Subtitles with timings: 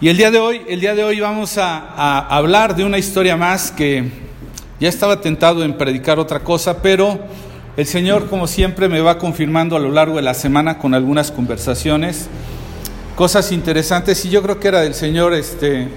[0.00, 3.36] Y el día de hoy, el día de hoy vamos a, hablar de una historia
[3.36, 4.08] más que
[4.78, 7.18] ya estaba tentado en predicar otra cosa, pero
[7.76, 11.32] el Señor, como siempre, me va confirmando a lo largo de la semana con algunas
[11.32, 12.28] conversaciones,
[13.16, 15.88] cosas interesantes, y yo creo que era del Señor este,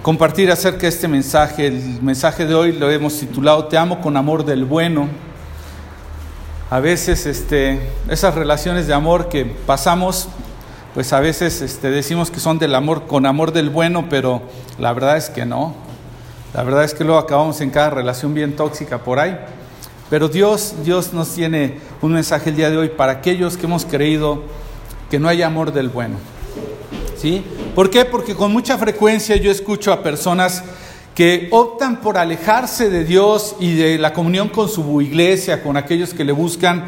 [0.00, 1.66] compartir acerca de este mensaje.
[1.66, 5.10] El mensaje de hoy lo hemos titulado Te amo con amor del bueno.
[6.70, 10.30] A veces este, esas relaciones de amor que pasamos
[10.94, 14.42] pues a veces este, decimos que son del amor, con amor del bueno, pero
[14.78, 15.74] la verdad es que no.
[16.54, 19.38] La verdad es que luego acabamos en cada relación bien tóxica por ahí.
[20.10, 23.84] Pero Dios, Dios nos tiene un mensaje el día de hoy para aquellos que hemos
[23.84, 24.42] creído
[25.10, 26.16] que no hay amor del bueno.
[27.16, 27.44] ¿Sí?
[27.74, 28.04] ¿Por qué?
[28.04, 30.64] Porque con mucha frecuencia yo escucho a personas
[31.14, 36.14] que optan por alejarse de Dios y de la comunión con su iglesia, con aquellos
[36.14, 36.86] que le buscan,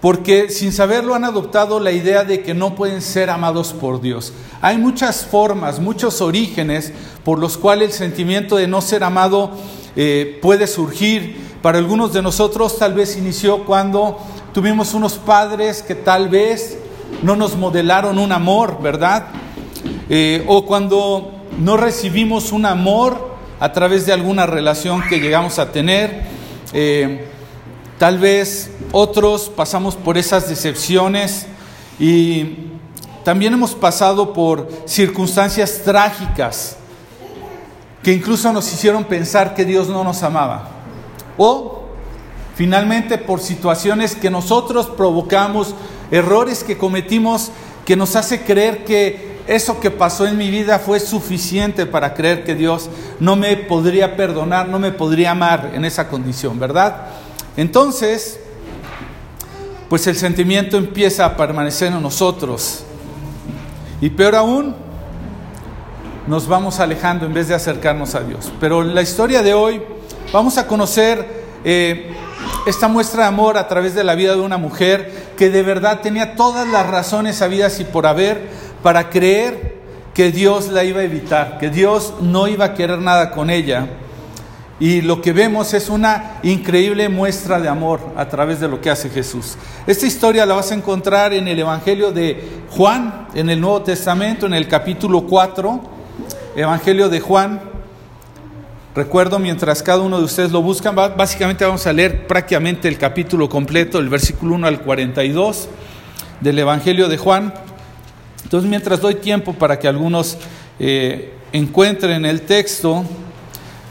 [0.00, 4.32] porque sin saberlo han adoptado la idea de que no pueden ser amados por Dios.
[4.60, 6.92] Hay muchas formas, muchos orígenes
[7.24, 9.52] por los cuales el sentimiento de no ser amado
[9.96, 11.44] eh, puede surgir.
[11.62, 14.18] Para algunos de nosotros tal vez inició cuando
[14.52, 16.78] tuvimos unos padres que tal vez
[17.22, 19.26] no nos modelaron un amor, ¿verdad?
[20.08, 25.72] Eh, o cuando no recibimos un amor a través de alguna relación que llegamos a
[25.72, 26.22] tener.
[26.72, 27.26] Eh,
[27.98, 31.46] Tal vez otros pasamos por esas decepciones
[31.98, 32.56] y
[33.24, 36.76] también hemos pasado por circunstancias trágicas
[38.02, 40.68] que incluso nos hicieron pensar que Dios no nos amaba.
[41.38, 41.86] O
[42.54, 45.74] finalmente por situaciones que nosotros provocamos,
[46.10, 47.50] errores que cometimos
[47.86, 52.44] que nos hace creer que eso que pasó en mi vida fue suficiente para creer
[52.44, 57.06] que Dios no me podría perdonar, no me podría amar en esa condición, ¿verdad?
[57.56, 58.38] Entonces,
[59.88, 62.84] pues el sentimiento empieza a permanecer en nosotros.
[64.00, 64.74] Y peor aún,
[66.26, 68.52] nos vamos alejando en vez de acercarnos a Dios.
[68.60, 69.80] Pero en la historia de hoy
[70.32, 72.12] vamos a conocer eh,
[72.66, 76.00] esta muestra de amor a través de la vida de una mujer que de verdad
[76.00, 78.40] tenía todas las razones habidas y por haber
[78.82, 79.76] para creer
[80.12, 83.86] que Dios la iba a evitar, que Dios no iba a querer nada con ella.
[84.78, 88.90] Y lo que vemos es una increíble muestra de amor a través de lo que
[88.90, 89.56] hace Jesús.
[89.86, 94.44] Esta historia la vas a encontrar en el Evangelio de Juan, en el Nuevo Testamento,
[94.44, 95.80] en el capítulo 4,
[96.56, 97.60] Evangelio de Juan.
[98.94, 103.48] Recuerdo, mientras cada uno de ustedes lo buscan, básicamente vamos a leer prácticamente el capítulo
[103.48, 105.68] completo, el versículo 1 al 42
[106.40, 107.52] del Evangelio de Juan.
[108.42, 110.36] Entonces, mientras doy tiempo para que algunos
[110.78, 113.04] eh, encuentren el texto,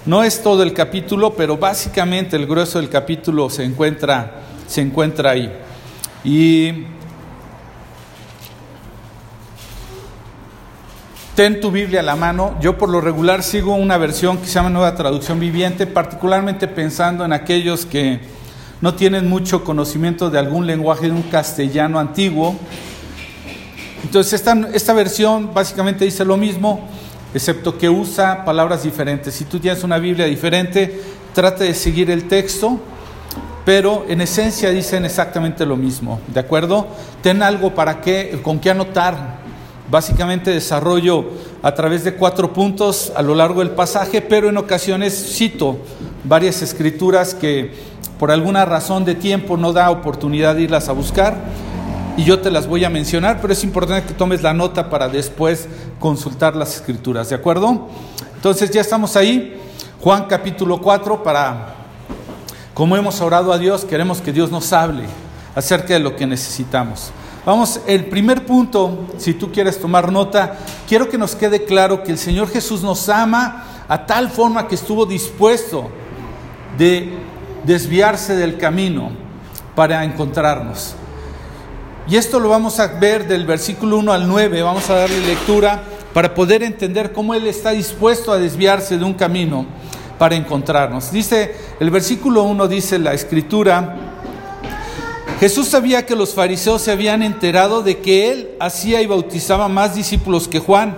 [0.06, 5.32] no es todo el capítulo, pero básicamente el grueso del capítulo se encuentra, se encuentra
[5.32, 5.52] ahí.
[6.24, 6.86] Y
[11.36, 12.56] ten tu Biblia a la mano.
[12.62, 17.26] Yo por lo regular sigo una versión que se llama Nueva Traducción Viviente, particularmente pensando
[17.26, 18.20] en aquellos que
[18.82, 22.56] no tienen mucho conocimiento de algún lenguaje de un castellano antiguo.
[24.04, 26.88] Entonces esta, esta versión básicamente dice lo mismo,
[27.36, 29.34] excepto que usa palabras diferentes.
[29.34, 31.02] Si tú tienes una Biblia diferente,
[31.34, 32.80] trata de seguir el texto,
[33.66, 36.88] pero en esencia dicen exactamente lo mismo, ¿de acuerdo?
[37.22, 39.44] Ten algo para qué, con qué anotar.
[39.92, 41.26] Básicamente desarrollo
[41.62, 45.78] a través de cuatro puntos a lo largo del pasaje, pero en ocasiones cito
[46.24, 47.72] varias escrituras que
[48.18, 51.36] por alguna razón de tiempo no da oportunidad de irlas a buscar
[52.18, 55.10] y yo te las voy a mencionar, pero es importante que tomes la nota para
[55.10, 55.68] después
[56.00, 57.90] consultar las escrituras, ¿de acuerdo?
[58.36, 59.60] Entonces ya estamos ahí,
[60.02, 61.76] Juan capítulo 4, para,
[62.74, 65.04] como hemos orado a Dios, queremos que Dios nos hable
[65.56, 67.12] acerca de lo que necesitamos.
[67.46, 72.12] Vamos, el primer punto, si tú quieres tomar nota, quiero que nos quede claro que
[72.12, 75.90] el Señor Jesús nos ama a tal forma que estuvo dispuesto
[76.78, 77.14] de
[77.66, 79.12] desviarse del camino
[79.76, 80.96] para encontrarnos.
[82.08, 85.82] Y esto lo vamos a ver del versículo 1 al 9, vamos a darle lectura
[86.14, 89.66] para poder entender cómo Él está dispuesto a desviarse de un camino
[90.20, 91.12] para encontrarnos.
[91.12, 93.96] Dice, el versículo 1 dice la escritura,
[95.40, 99.96] Jesús sabía que los fariseos se habían enterado de que Él hacía y bautizaba más
[99.96, 100.96] discípulos que Juan,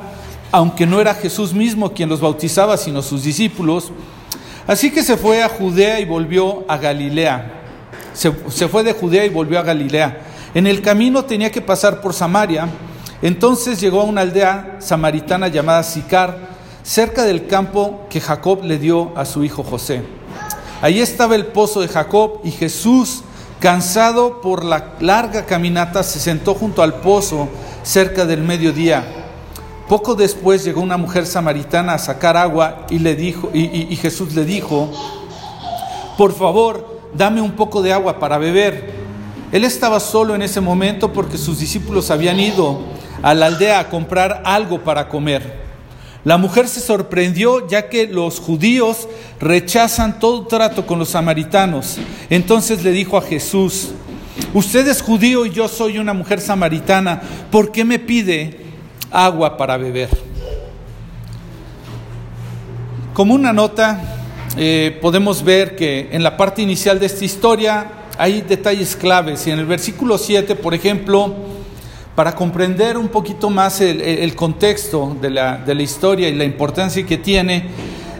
[0.52, 3.94] aunque no era Jesús mismo quien los bautizaba, sino sus discípulos.
[4.68, 7.62] Así que se fue a Judea y volvió a Galilea.
[8.14, 12.02] Se, se fue de Judea y volvió a Galilea en el camino tenía que pasar
[12.02, 12.68] por Samaria,
[13.22, 16.50] entonces llegó a una aldea samaritana llamada Sicar,
[16.82, 20.02] cerca del campo que Jacob le dio a su hijo José.
[20.82, 23.22] Allí estaba el pozo de Jacob y Jesús,
[23.60, 27.50] cansado por la larga caminata, se sentó junto al pozo
[27.84, 29.04] cerca del mediodía.
[29.88, 34.44] Poco después llegó una mujer samaritana a sacar agua y, le dijo, y, Jesús le
[34.44, 34.90] dijo,
[36.18, 38.97] por favor, dame un poco de agua para beber.
[39.52, 42.82] Él estaba solo en ese momento porque sus discípulos habían ido
[43.22, 45.66] a la aldea a comprar algo para comer.
[46.24, 49.08] La mujer se sorprendió ya que los judíos
[49.40, 51.98] rechazan todo trato con los samaritanos.
[52.30, 53.90] Entonces le dijo a Jesús,
[54.54, 58.68] usted es judío y yo soy una mujer samaritana, ¿por qué me pide
[59.12, 60.10] agua para beber.
[63.14, 64.00] Como una nota,
[64.58, 69.52] eh, podemos ver que en la parte inicial de esta historia hay detalles claves y
[69.52, 71.36] en el versículo 7, por ejemplo,
[72.16, 77.06] para comprender un poquito más el, contexto de la, de la, historia y la importancia
[77.06, 77.66] que tiene,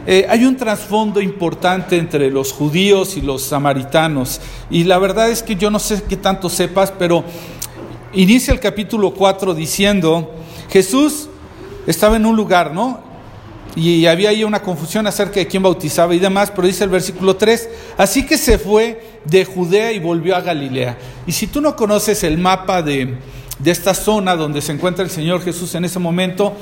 [0.06, 4.40] eh, hay un trasfondo importante entre los judíos y los samaritanos.
[4.70, 7.24] Y la verdad es que yo no sé qué tanto sepas, pero
[8.12, 10.32] inicia el capítulo 4 diciendo
[10.70, 11.28] Jesús
[11.86, 13.07] estaba en un lugar, ¿no?
[13.78, 17.36] Y había ahí una confusión acerca de quién bautizaba y demás, pero dice el versículo
[17.36, 20.98] 3, así que se fue de Judea y volvió a Galilea.
[21.28, 23.14] Y si tú no conoces el mapa de,
[23.60, 26.56] de esta zona donde se encuentra el Señor Jesús en ese momento,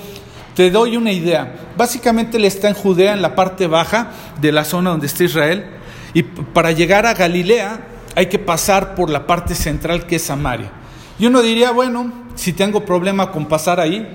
[0.55, 1.55] te doy una idea.
[1.75, 5.65] Básicamente Él está en Judea, en la parte baja de la zona donde está Israel,
[6.13, 7.81] y para llegar a Galilea
[8.15, 10.71] hay que pasar por la parte central que es Samaria.
[11.19, 14.07] Y uno diría, bueno, si tengo problema con pasar ahí.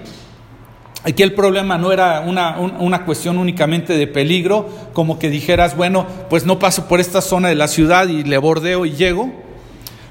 [1.03, 6.05] Aquí el problema no era una, una, cuestión únicamente de peligro, como que dijeras, bueno,
[6.29, 9.31] pues no paso por esta zona de la ciudad y le bordeo y llego.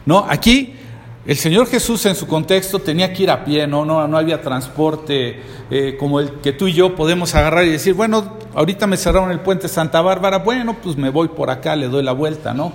[0.05, 0.75] No, aquí
[1.27, 4.43] el Señor Jesús en su contexto tenía que ir a pie, no, no, no había
[4.43, 5.41] transporte
[5.71, 9.31] eh, como el que tú y yo podemos agarrar y decir, bueno, ahorita me cerraron
[9.31, 12.73] el puente Santa Bárbara, bueno, pues me voy por acá, le doy la vuelta, ¿no?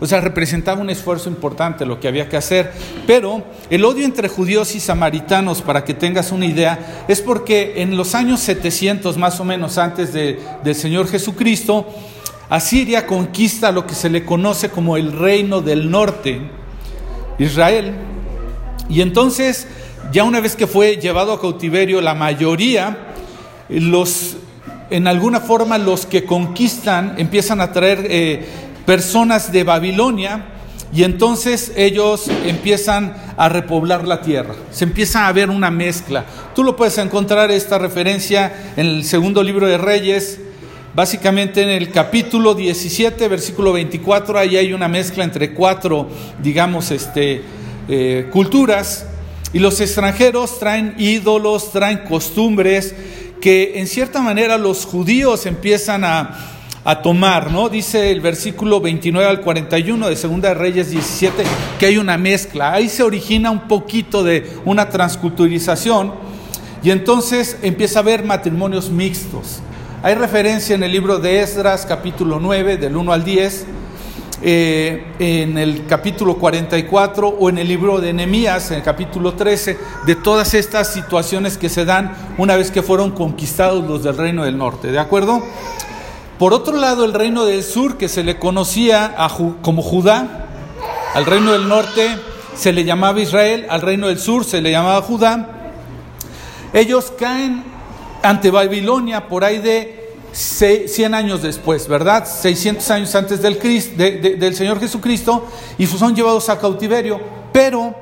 [0.00, 2.72] O sea, representaba un esfuerzo importante lo que había que hacer.
[3.06, 7.96] Pero el odio entre judíos y samaritanos, para que tengas una idea, es porque en
[7.96, 11.86] los años 700 más o menos antes de, del Señor Jesucristo,
[12.48, 16.40] Asiria conquista lo que se le conoce como el reino del norte,
[17.38, 17.92] Israel.
[18.88, 19.66] Y entonces,
[20.12, 22.96] ya una vez que fue llevado a cautiverio, la mayoría,
[23.68, 24.36] los,
[24.90, 28.06] en alguna forma los que conquistan empiezan a traer...
[28.08, 28.48] Eh,
[28.88, 30.46] personas de Babilonia
[30.94, 34.54] y entonces ellos empiezan a repoblar la tierra.
[34.70, 36.24] Se empieza a ver una mezcla.
[36.54, 40.40] Tú lo puedes encontrar esta referencia en el segundo libro de Reyes,
[40.94, 46.08] básicamente en el capítulo 17, versículo 24, ahí hay una mezcla entre cuatro,
[46.42, 47.42] digamos, este,
[47.90, 49.04] eh, culturas.
[49.52, 52.94] Y los extranjeros traen ídolos, traen costumbres
[53.42, 56.57] que en cierta manera los judíos empiezan a,
[56.88, 57.68] a tomar, ¿no?
[57.68, 61.42] Dice el versículo 29 al 41 de Segunda Reyes 17
[61.78, 62.72] que hay una mezcla.
[62.72, 66.14] Ahí se origina un poquito de una transculturización
[66.82, 69.60] y entonces empieza a haber matrimonios mixtos.
[70.02, 73.66] Hay referencia en el libro de Esdras, capítulo 9, del 1 al 10,
[74.40, 79.76] eh, en el capítulo 44 o en el libro de Nehemías, en el capítulo 13,
[80.06, 84.42] de todas estas situaciones que se dan una vez que fueron conquistados los del reino
[84.42, 84.90] del norte.
[84.90, 85.42] ¿De acuerdo?
[86.38, 89.16] Por otro lado, el reino del sur, que se le conocía
[89.60, 90.46] como Judá,
[91.14, 92.16] al reino del norte
[92.54, 95.72] se le llamaba Israel, al reino del sur se le llamaba Judá,
[96.72, 97.64] ellos caen
[98.22, 102.24] ante Babilonia por ahí de 100 años después, ¿verdad?
[102.24, 103.58] 600 años antes del,
[104.38, 105.44] del Señor Jesucristo,
[105.76, 107.20] y son llevados a cautiverio,
[107.52, 107.96] pero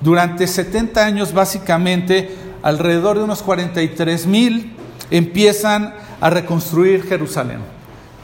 [0.00, 4.76] durante 70 años básicamente, alrededor de unos 43 mil,
[5.10, 7.58] empiezan a reconstruir Jerusalén.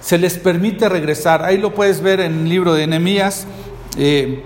[0.00, 1.44] Se les permite regresar.
[1.44, 3.46] Ahí lo puedes ver en el libro de Nehemías.
[3.96, 4.42] Eh,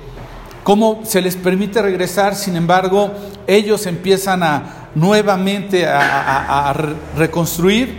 [0.62, 3.12] cómo se les permite regresar, sin embargo,
[3.46, 6.74] ellos empiezan a nuevamente a,
[7.16, 7.96] reconstruir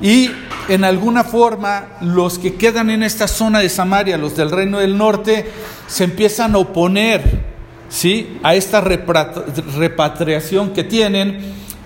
[0.00, 0.30] y
[0.68, 4.96] en alguna forma los que quedan en esta zona de Samaria, los del reino del
[4.96, 5.50] norte,
[5.88, 7.22] se empiezan a oponer
[7.88, 8.38] ¿sí?
[8.42, 11.40] a esta repatriación que tienen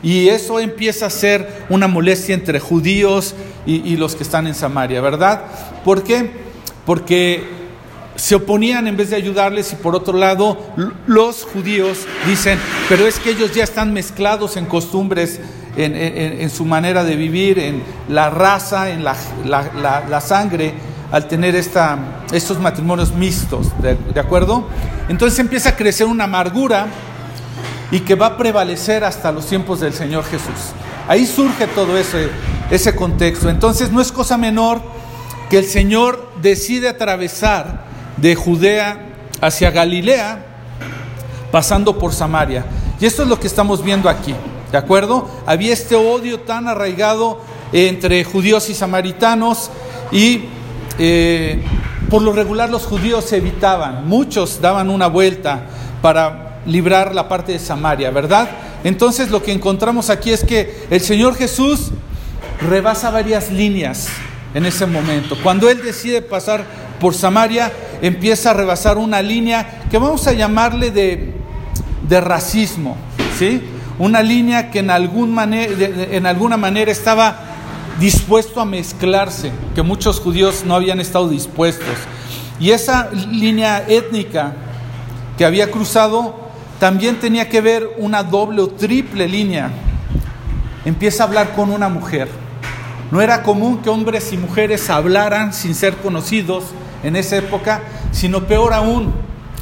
[0.05, 3.35] y eso empieza a ser una molestia entre judíos
[3.67, 5.47] y, los que están en Samaria, ¿verdad?
[5.83, 6.31] ¿Por qué?
[6.85, 7.43] Porque
[8.15, 10.59] se oponían en vez de ayudarles y por otro lado
[11.07, 12.59] los judíos dicen,
[12.91, 15.41] pero es que ellos ya están mezclados en costumbres,
[15.77, 20.75] en, su manera de vivir, en la raza, en la, sangre,
[21.11, 21.99] al tener esta,
[22.31, 24.69] estos matrimonios mixtos, ¿de acuerdo?
[25.09, 26.89] Entonces empieza a crecer una amargura
[27.91, 30.73] y que va a prevalecer hasta los tiempos del Señor Jesús.
[31.09, 32.31] Ahí surge todo ese,
[32.71, 33.49] ese contexto.
[33.49, 34.81] Entonces no es cosa menor
[35.51, 37.85] que el Señor decide atravesar
[38.17, 39.01] de Judea
[39.41, 40.45] hacia Galilea,
[41.51, 42.65] pasando por Samaria.
[43.01, 44.35] Y esto es lo que estamos viendo aquí.
[44.73, 45.29] ¿De acuerdo?
[45.47, 47.41] Había este odio tan arraigado
[47.73, 49.71] entre judíos y samaritanos
[50.11, 50.45] y
[50.99, 51.63] eh,
[52.11, 55.63] por lo regular los judíos se evitaban, muchos daban una vuelta
[56.01, 58.49] para librar la parte de Samaria, ¿verdad?
[58.85, 61.91] Entonces lo que encontramos aquí es que el Señor Jesús
[62.61, 64.09] rebasa varias líneas
[64.55, 65.37] en ese momento.
[65.43, 66.65] Cuando Él decide pasar
[67.01, 71.35] por Samaria, empieza a rebasar una línea que vamos a llamarle de,
[72.09, 72.97] de racismo,
[73.39, 73.63] ¿sí?
[73.99, 77.39] Una línea que en, algún en alguna manera estaba
[78.01, 81.95] dispuesto a mezclarse, que muchos judíos no habían estado dispuestos.
[82.59, 84.55] Y esa línea étnica
[85.39, 86.44] que había cruzado
[86.85, 89.71] también tenía que ver una doble o triple línea.
[90.85, 92.29] Empieza a hablar con una mujer.
[93.11, 96.65] No era común que hombres y mujeres hablaran sin ser conocidos
[97.03, 97.81] en esa época,
[98.13, 99.15] sino peor aún,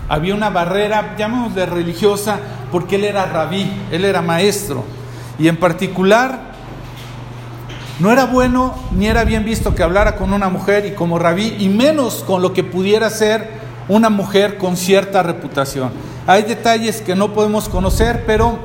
[0.09, 2.41] había una barrera, llamémosle religiosa,
[2.73, 4.83] porque él era rabí, él era maestro.
[5.39, 6.41] Y en particular,
[8.01, 11.55] no era bueno ni era bien visto que hablara con una mujer y como rabí,
[11.61, 15.91] y menos con lo que pudiera ser una mujer con cierta reputación.
[16.27, 18.59] Hay detalles que no podemos conocer, pero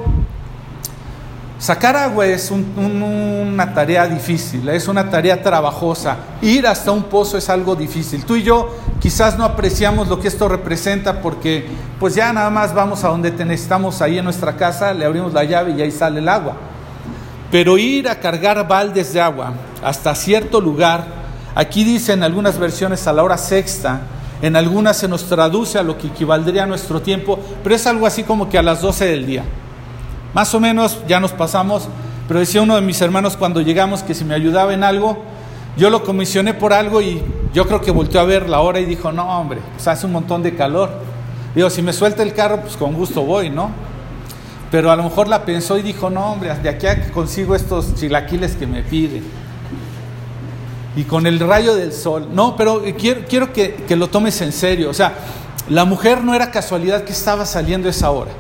[1.60, 6.18] sacar agua es una tarea difícil, es una tarea trabajosa.
[6.42, 8.24] Ir hasta un pozo es algo difícil.
[8.26, 11.68] Tú y yo quizás no apreciamos lo que esto representa porque
[12.00, 15.34] pues ya nada más vamos a donde te necesitamos ahí en nuestra casa, le abrimos
[15.34, 16.56] la llave y ahí sale el agua.
[17.52, 21.06] Pero ir a cargar baldes de agua hasta cierto lugar,
[21.56, 24.02] aquí dice en algunas versiones a la hora sexta,
[24.42, 28.06] en algunas se nos traduce a lo que equivaldría a nuestro tiempo, pero es algo
[28.06, 29.44] así como que a las 12 del día.
[30.34, 31.88] Más o menos ya nos pasamos,
[32.28, 35.24] pero decía uno de mis hermanos cuando llegamos que si me ayudaba en algo,
[35.78, 38.86] yo lo comisioné por algo y yo creo que volteó a ver la hora y
[38.86, 40.90] dijo, no hombre, pues hace un montón de calor.
[41.56, 43.72] Digo, si me suelta el carro, pues con gusto voy, ¿no?
[44.70, 47.56] Pero a lo mejor la pensó y dijo, no hombre, de aquí a que consigo
[47.56, 49.47] estos chilaquiles que me piden
[50.98, 52.28] y con el rayo del sol.
[52.34, 54.90] No, pero quiero, quiero que, que, lo tomes en serio.
[54.90, 55.14] O sea,
[55.70, 58.32] la mujer no era casualidad que estaba saliendo esa hora.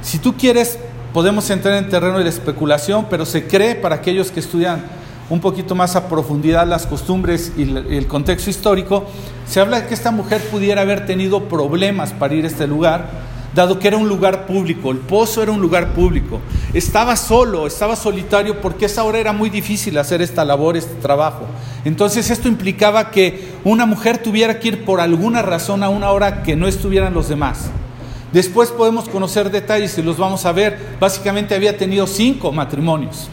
[0.00, 0.78] Si tú quieres,
[1.12, 4.84] podemos entrar en terreno de la especulación, pero se cree para aquellos que estudian
[5.30, 9.04] un poquito más a profundidad las costumbres y el contexto histórico,
[9.46, 13.29] se habla de que esta mujer pudiera haber tenido problemas para ir a este lugar
[13.54, 16.40] dado que era un lugar público, el pozo era un lugar público.
[16.72, 21.46] Estaba solo, estaba solitario porque esa hora era muy difícil hacer esta labor, este trabajo.
[21.84, 26.42] Entonces esto implicaba que una mujer tuviera que ir por alguna razón a una hora
[26.42, 27.70] que no estuvieran los demás.
[28.32, 30.78] Después podemos conocer detalles y los vamos a ver.
[31.00, 33.28] Básicamente había tenido cinco matrimonios.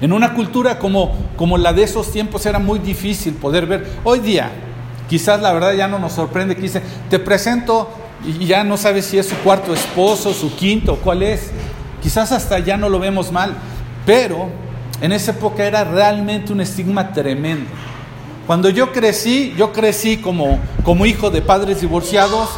[0.00, 3.86] En una cultura como, como la de esos tiempos era muy difícil poder ver.
[4.02, 4.50] Hoy día,
[5.08, 7.88] quizás la verdad ya no nos sorprende que dice, te presento
[8.24, 11.50] y ya no sabe si es su cuarto esposo, su quinto, cuál es.
[12.02, 13.54] Quizás hasta ya no lo vemos mal,
[14.04, 14.48] pero
[15.00, 17.70] en esa época era realmente un estigma tremendo.
[18.46, 22.48] Cuando yo crecí, yo crecí como, como hijo de padres divorciados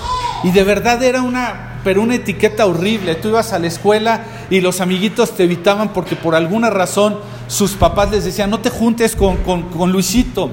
[0.45, 3.15] y de verdad era una, pero una etiqueta horrible.
[3.15, 7.73] Tú ibas a la escuela y los amiguitos te evitaban porque por alguna razón sus
[7.73, 10.51] papás les decían, no te juntes con, con, con Luisito,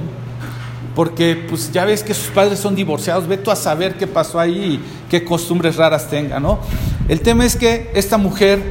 [0.96, 4.40] porque pues ya ves que sus padres son divorciados, ve tú a saber qué pasó
[4.40, 6.60] ahí y qué costumbres raras tenga, ¿no?
[7.10, 8.64] El tema es que esta mujer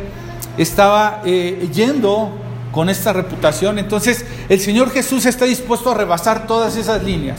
[0.57, 2.31] estaba eh, yendo
[2.73, 7.39] con esta reputación, entonces el Señor Jesús está dispuesto a rebasar todas esas líneas.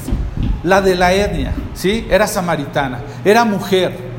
[0.63, 2.07] La de la etnia, ¿sí?
[2.09, 4.15] Era samaritana, era mujer.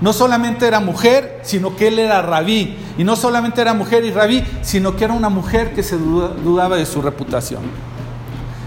[0.00, 2.76] No solamente era mujer, sino que él era rabí.
[2.98, 6.76] Y no solamente era mujer y rabí, sino que era una mujer que se dudaba
[6.76, 7.62] de su reputación.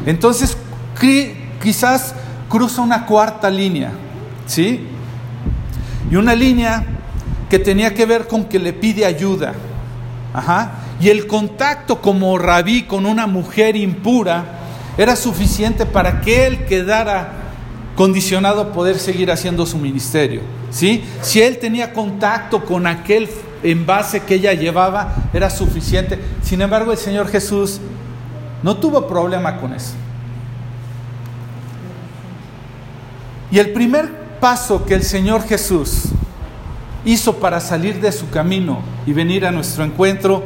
[0.05, 0.57] Entonces,
[1.62, 2.15] quizás
[2.50, 3.91] cruza una cuarta línea,
[4.46, 4.88] ¿sí?
[6.10, 6.86] Y una línea
[7.50, 9.53] que tenía que ver con que le pide ayuda.
[10.34, 10.72] Ajá.
[11.00, 14.46] Y el contacto como rabí con una mujer impura
[14.98, 17.34] era suficiente para que él quedara
[17.96, 20.41] condicionado a poder seguir haciendo su ministerio.
[20.70, 21.03] ¿sí?
[21.22, 23.29] Si él tenía contacto con aquel
[23.63, 26.20] envase que ella llevaba, era suficiente.
[26.41, 27.79] Sin embargo, el Señor Jesús
[28.63, 29.93] no tuvo problema con eso.
[33.51, 36.05] Y el primer paso que el Señor Jesús
[37.03, 40.43] hizo para salir de su camino y venir a nuestro encuentro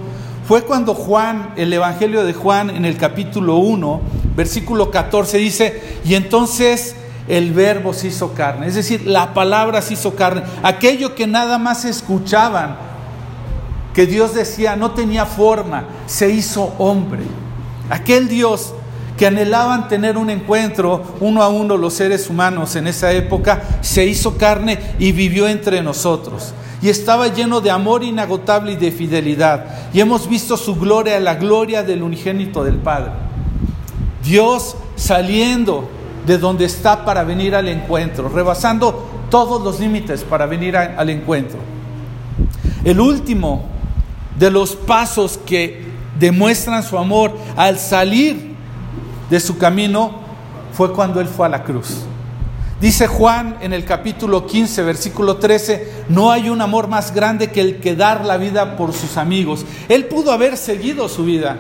[0.47, 4.01] fue cuando Juan, el Evangelio de Juan en el capítulo 1,
[4.35, 6.95] versículo 14 dice, y entonces
[7.27, 11.57] el verbo se hizo carne, es decir, la palabra se hizo carne, aquello que nada
[11.57, 12.75] más escuchaban,
[13.93, 17.23] que Dios decía no tenía forma, se hizo hombre,
[17.89, 18.73] aquel Dios
[19.17, 24.05] que anhelaban tener un encuentro uno a uno los seres humanos en esa época, se
[24.05, 26.53] hizo carne y vivió entre nosotros.
[26.81, 29.65] Y estaba lleno de amor inagotable y de fidelidad.
[29.93, 33.11] Y hemos visto su gloria, la gloria del unigénito del Padre.
[34.23, 35.89] Dios saliendo
[36.25, 41.59] de donde está para venir al encuentro, rebasando todos los límites para venir al encuentro.
[42.83, 43.65] El último
[44.37, 45.85] de los pasos que
[46.19, 48.54] demuestran su amor al salir
[49.29, 50.11] de su camino
[50.73, 52.05] fue cuando Él fue a la cruz.
[52.81, 57.61] Dice Juan en el capítulo 15, versículo 13, no hay un amor más grande que
[57.61, 59.65] el que dar la vida por sus amigos.
[59.87, 61.57] Él pudo haber seguido su vida,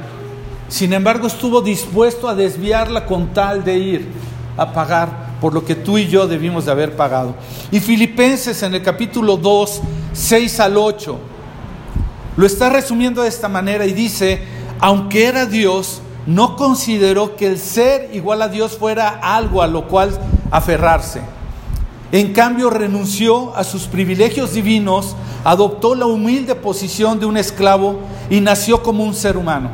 [0.67, 4.07] sin embargo estuvo dispuesto a desviarla con tal de ir
[4.57, 7.35] a pagar por lo que tú y yo debimos de haber pagado.
[7.71, 9.81] Y Filipenses en el capítulo 2,
[10.11, 11.19] 6 al 8,
[12.35, 14.41] lo está resumiendo de esta manera y dice,
[14.79, 19.87] aunque era Dios, no consideró que el ser igual a Dios fuera algo a lo
[19.87, 20.17] cual
[20.51, 21.21] aferrarse.
[22.11, 28.41] En cambio, renunció a sus privilegios divinos, adoptó la humilde posición de un esclavo y
[28.41, 29.69] nació como un ser humano.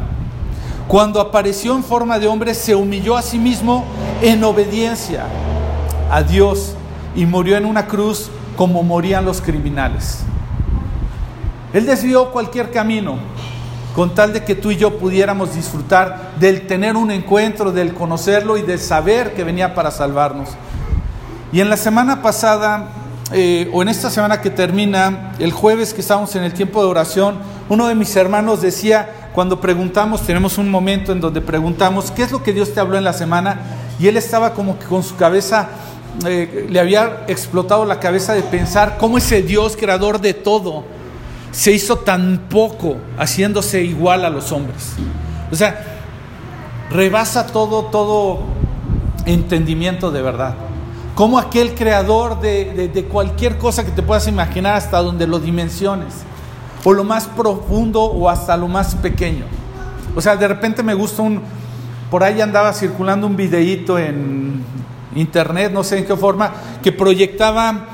[0.87, 3.85] Cuando apareció en forma de hombre, se humilló a sí mismo
[4.21, 5.25] en obediencia
[6.09, 6.73] a Dios
[7.15, 10.19] y murió en una cruz como morían los criminales.
[11.73, 13.17] Él desvió cualquier camino
[13.95, 18.57] con tal de que tú y yo pudiéramos disfrutar del tener un encuentro, del conocerlo
[18.57, 20.49] y del saber que venía para salvarnos.
[21.51, 22.87] Y en la semana pasada,
[23.33, 26.89] eh, o en esta semana que termina, el jueves que estábamos en el tiempo de
[26.89, 32.23] oración, uno de mis hermanos decía, cuando preguntamos, tenemos un momento en donde preguntamos, ¿qué
[32.23, 33.59] es lo que Dios te habló en la semana?
[33.99, 35.69] Y él estaba como que con su cabeza,
[36.25, 40.83] eh, le había explotado la cabeza de pensar cómo ese Dios creador de todo,
[41.51, 44.93] se hizo tan poco haciéndose igual a los hombres.
[45.51, 45.99] O sea,
[46.89, 48.39] rebasa todo, todo
[49.25, 50.55] entendimiento de verdad.
[51.15, 56.13] Como aquel creador de, de, cualquier cosa que te puedas imaginar hasta donde lo dimensiones,
[56.83, 59.45] o lo más profundo o hasta lo más pequeño.
[60.15, 61.41] O sea, de repente me gusta un,
[62.09, 64.63] por ahí andaba circulando un videíto en
[65.15, 67.87] internet, no sé en qué forma, que proyectaba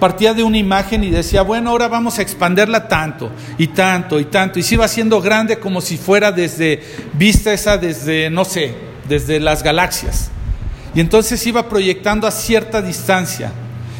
[0.00, 4.24] partía de una imagen y decía, bueno, ahora vamos a expanderla tanto y tanto y
[4.24, 4.58] tanto.
[4.58, 6.82] Y se iba haciendo grande como si fuera desde,
[7.12, 8.74] vista esa desde, no sé,
[9.08, 10.30] desde las galaxias.
[10.94, 13.52] Y entonces iba proyectando a cierta distancia.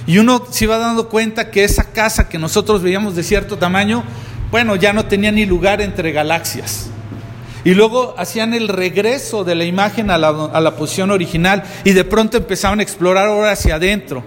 [0.06, 4.02] Y uno se iba dando cuenta que esa casa que nosotros veíamos de cierto tamaño,
[4.50, 6.88] bueno, ya no tenía ni lugar entre galaxias.
[7.62, 11.92] Y luego hacían el regreso de la imagen a la, a la posición original y
[11.92, 14.24] de pronto empezaban a explorar ahora hacia adentro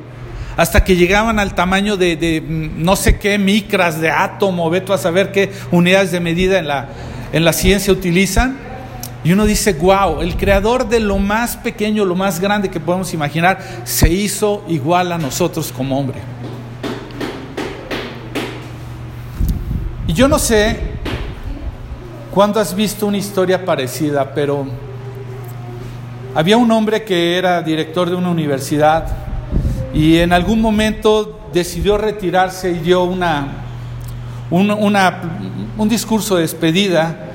[0.56, 4.98] hasta que llegaban al tamaño de, mm, no sé qué micras de átomo, veto a
[4.98, 6.90] saber qué unidades de medida en la,
[7.32, 8.58] en la ciencia utilizan.
[9.24, 13.14] Y uno dice, wow, el creador de lo más pequeño, lo más grande que podemos
[13.14, 16.20] imaginar, se hizo igual a nosotros como hombre.
[20.08, 20.78] Y yo no sé
[22.32, 24.68] cuándo has visto una historia parecida, pero
[26.36, 29.33] había un hombre que era director de una universidad
[29.94, 33.64] y en algún momento decidió retirarse y dio una,
[34.50, 37.30] un discurso de despedida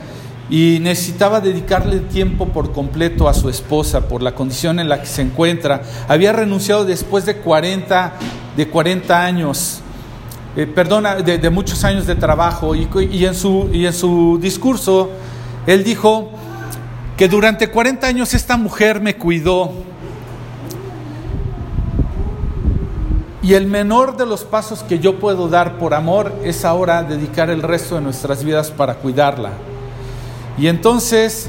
[0.51, 5.07] y necesitaba dedicarle tiempo por completo a su esposa por la condición en la que
[5.07, 5.83] se encuentra.
[6.09, 8.15] Había renunciado después de 40,
[8.57, 9.81] de 40 años,
[10.57, 15.11] eh, perdona, de, muchos años de trabajo y, y, en su, y en su discurso
[15.67, 16.31] él dijo
[17.17, 19.73] que durante 40 años esta mujer me cuidó
[23.49, 27.49] Y el menor de los pasos que yo puedo dar por amor es ahora dedicar
[27.49, 29.53] el resto de nuestras vidas para cuidarla.
[30.59, 31.49] Y entonces,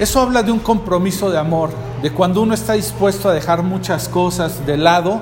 [0.00, 1.70] eso habla de un compromiso de amor,
[2.02, 5.20] de cuando uno está dispuesto a dejar muchas cosas de lado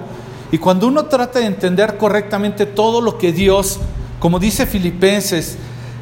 [0.51, 3.81] y cuando uno trata de entender correctamente todo lo que Dios,
[4.21, 5.59] como dice Filipenses,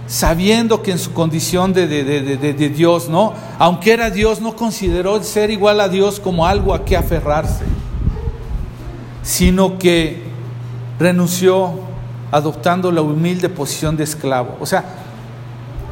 [0.06, 3.32] sabiendo que en su condición de, de, Dios, ¿no?
[3.58, 7.64] Aunque era Dios, no consideró ser igual a Dios como algo a que aferrarse
[9.26, 10.22] sino que
[11.00, 11.72] renunció
[12.30, 14.56] adoptando la humilde posición de esclavo.
[14.60, 14.84] O sea,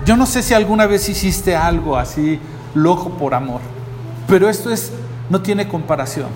[0.06, 2.38] yo no sé si alguna vez hiciste algo así
[2.74, 3.60] loco por amor,
[4.28, 4.92] pero esto es
[5.28, 6.28] no tiene comparación.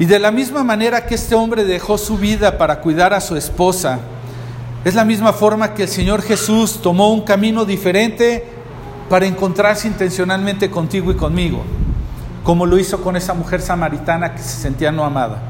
[0.00, 3.36] Y de la misma manera que este hombre dejó su vida para cuidar a su
[3.36, 4.00] esposa,
[4.84, 8.44] es la misma forma que el Señor Jesús tomó un camino diferente
[9.08, 11.62] para encontrarse intencionalmente contigo y conmigo
[12.44, 15.42] como lo hizo con esa mujer samaritana que se sentía no amada.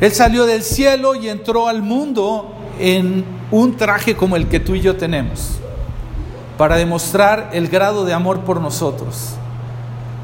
[0.00, 4.74] Él salió del cielo y entró al mundo en un traje como el que tú
[4.74, 5.60] y yo tenemos,
[6.58, 9.36] para demostrar el grado de amor por nosotros.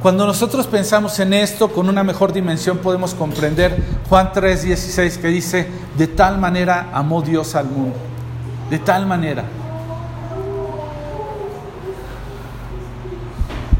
[0.03, 5.69] Cuando nosotros pensamos en esto con una mejor dimensión podemos comprender Juan 3:16 que dice,
[5.97, 7.97] de tal manera amó Dios al mundo,
[8.71, 9.45] de tal manera.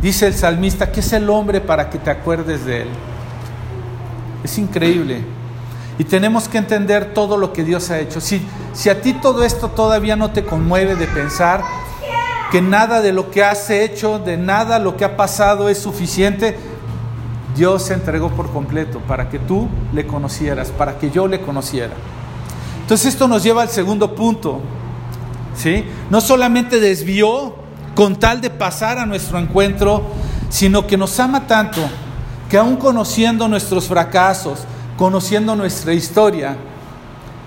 [0.00, 2.88] Dice el salmista, que es el hombre para que te acuerdes de él?
[4.44, 5.22] Es increíble.
[5.98, 8.20] Y tenemos que entender todo lo que Dios ha hecho.
[8.20, 8.40] Si,
[8.72, 11.64] si a ti todo esto todavía no te conmueve de pensar
[12.52, 16.56] que nada de lo que has hecho, de nada lo que ha pasado es suficiente,
[17.56, 21.92] Dios se entregó por completo para que tú le conocieras, para que yo le conociera.
[22.82, 24.61] Entonces esto nos lleva al segundo punto.
[25.56, 25.84] ¿sí?
[26.08, 27.56] No solamente desvió
[27.98, 30.04] con tal de pasar a nuestro encuentro,
[30.50, 31.80] sino que nos ama tanto
[32.48, 34.61] que aún conociendo nuestros fracasos,
[34.96, 36.56] conociendo nuestra historia,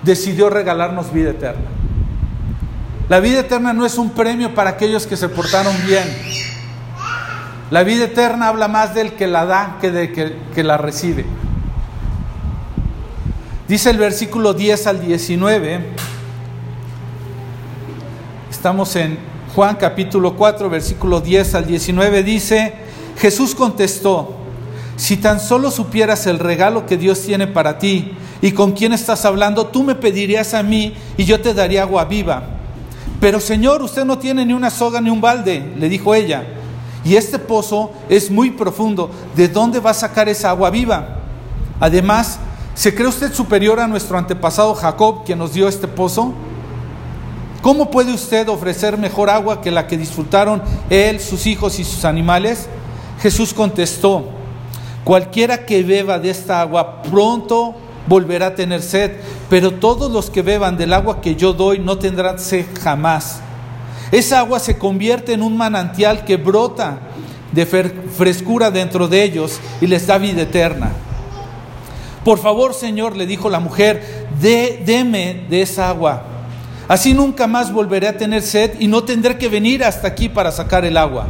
[0.02, 1.70] decidió regalarnos vida eterna.
[3.08, 6.04] La vida eterna no es un premio para aquellos que se portaron bien.
[7.70, 11.24] La vida eterna habla más del que la da que de que, que la recibe.
[13.68, 15.94] Dice el versículo 10 al 19,
[18.50, 22.72] estamos en Juan capítulo 4, versículo 10 al 19 dice,
[23.18, 24.34] Jesús contestó,
[24.96, 29.26] si tan solo supieras el regalo que Dios tiene para ti y con quién estás
[29.26, 32.44] hablando, tú me pedirías a mí y yo te daría agua viva.
[33.20, 36.46] Pero Señor, usted no tiene ni una soga ni un balde, le dijo ella.
[37.04, 39.10] Y este pozo es muy profundo.
[39.36, 41.18] ¿De dónde va a sacar esa agua viva?
[41.78, 42.38] Además,
[42.74, 46.32] ¿se cree usted superior a nuestro antepasado Jacob, quien nos dio este pozo?
[47.62, 52.04] ¿Cómo puede usted ofrecer mejor agua que la que disfrutaron él, sus hijos y sus
[52.04, 52.66] animales?
[53.20, 54.30] Jesús contestó,
[55.04, 57.76] cualquiera que beba de esta agua pronto
[58.08, 59.12] volverá a tener sed,
[59.48, 63.40] pero todos los que beban del agua que yo doy no tendrán sed jamás.
[64.10, 66.98] Esa agua se convierte en un manantial que brota
[67.52, 70.90] de frescura dentro de ellos y les da vida eterna.
[72.24, 76.24] Por favor, Señor, le dijo la mujer, dé, deme de esa agua
[76.88, 80.52] Así nunca más volveré a tener sed y no tendré que venir hasta aquí para
[80.52, 81.28] sacar el agua.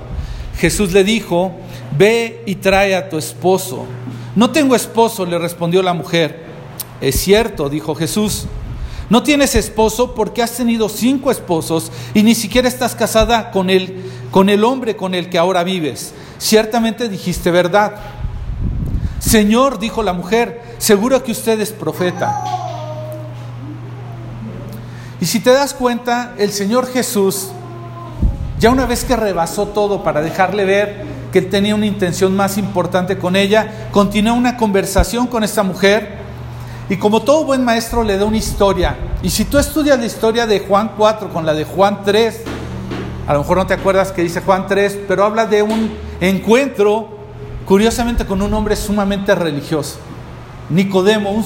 [0.58, 1.52] Jesús le dijo,
[1.96, 3.86] ve y trae a tu esposo.
[4.34, 6.44] No tengo esposo, le respondió la mujer.
[7.00, 8.46] Es cierto, dijo Jesús.
[9.10, 14.02] No tienes esposo porque has tenido cinco esposos y ni siquiera estás casada con el,
[14.30, 16.14] con el hombre con el que ahora vives.
[16.38, 17.96] Ciertamente dijiste verdad.
[19.18, 22.61] Señor, dijo la mujer, seguro que usted es profeta.
[25.22, 27.50] Y si te das cuenta, el Señor Jesús,
[28.58, 32.58] ya una vez que rebasó todo para dejarle ver que él tenía una intención más
[32.58, 36.18] importante con ella, continuó una conversación con esta mujer
[36.88, 38.96] y como todo buen maestro le da una historia.
[39.22, 42.42] Y si tú estudias la historia de Juan 4 con la de Juan 3,
[43.28, 47.10] a lo mejor no te acuerdas que dice Juan 3, pero habla de un encuentro,
[47.64, 49.98] curiosamente, con un hombre sumamente religioso,
[50.68, 51.44] Nicodemo,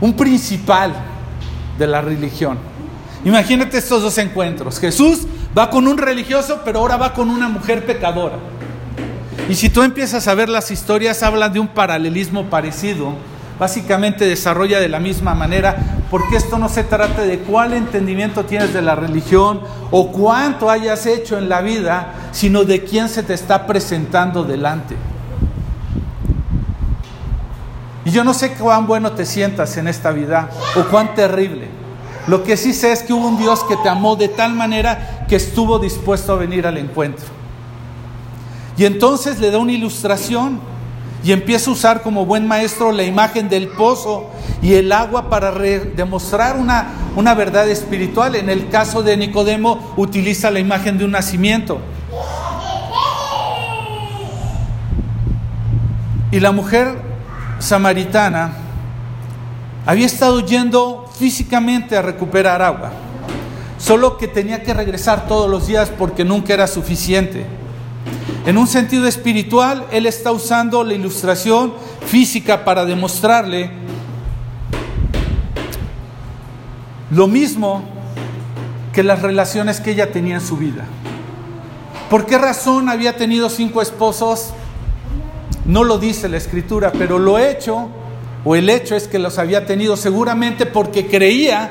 [0.00, 0.94] un principal
[1.76, 2.77] de la religión.
[3.24, 4.78] Imagínate estos dos encuentros.
[4.78, 5.26] Jesús
[5.56, 8.36] va con un religioso, pero ahora va con una mujer pecadora.
[9.48, 13.14] Y si tú empiezas a ver las historias, hablan de un paralelismo parecido.
[13.58, 15.76] Básicamente desarrolla de la misma manera,
[16.10, 21.06] porque esto no se trata de cuál entendimiento tienes de la religión o cuánto hayas
[21.06, 24.94] hecho en la vida, sino de quién se te está presentando delante.
[28.04, 31.77] Y yo no sé cuán bueno te sientas en esta vida o cuán terrible.
[32.28, 35.24] Lo que sí sé es que hubo un Dios que te amó de tal manera
[35.26, 37.24] que estuvo dispuesto a venir al encuentro.
[38.76, 40.60] Y entonces le da una ilustración
[41.24, 44.28] y empieza a usar como buen maestro la imagen del pozo
[44.60, 48.36] y el agua para demostrar una, una verdad espiritual.
[48.36, 51.80] En el caso de Nicodemo utiliza la imagen de un nacimiento.
[56.30, 57.00] Y la mujer
[57.58, 58.52] samaritana
[59.86, 62.92] había estado yendo físicamente a recuperar agua,
[63.78, 67.44] solo que tenía que regresar todos los días porque nunca era suficiente.
[68.46, 71.74] En un sentido espiritual, él está usando la ilustración
[72.06, 73.70] física para demostrarle
[77.10, 77.82] lo mismo
[78.92, 80.84] que las relaciones que ella tenía en su vida.
[82.08, 84.52] ¿Por qué razón había tenido cinco esposos?
[85.66, 87.90] No lo dice la escritura, pero lo hecho
[88.44, 91.70] o el hecho es que los había tenido seguramente porque creía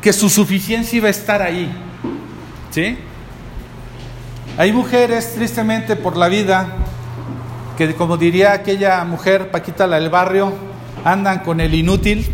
[0.00, 1.70] que su suficiencia iba a estar ahí.
[2.70, 2.96] ¿Sí?
[4.56, 6.68] Hay mujeres, tristemente, por la vida,
[7.76, 10.52] que como diría aquella mujer, Paquita la del barrio,
[11.04, 12.26] andan con el inútil.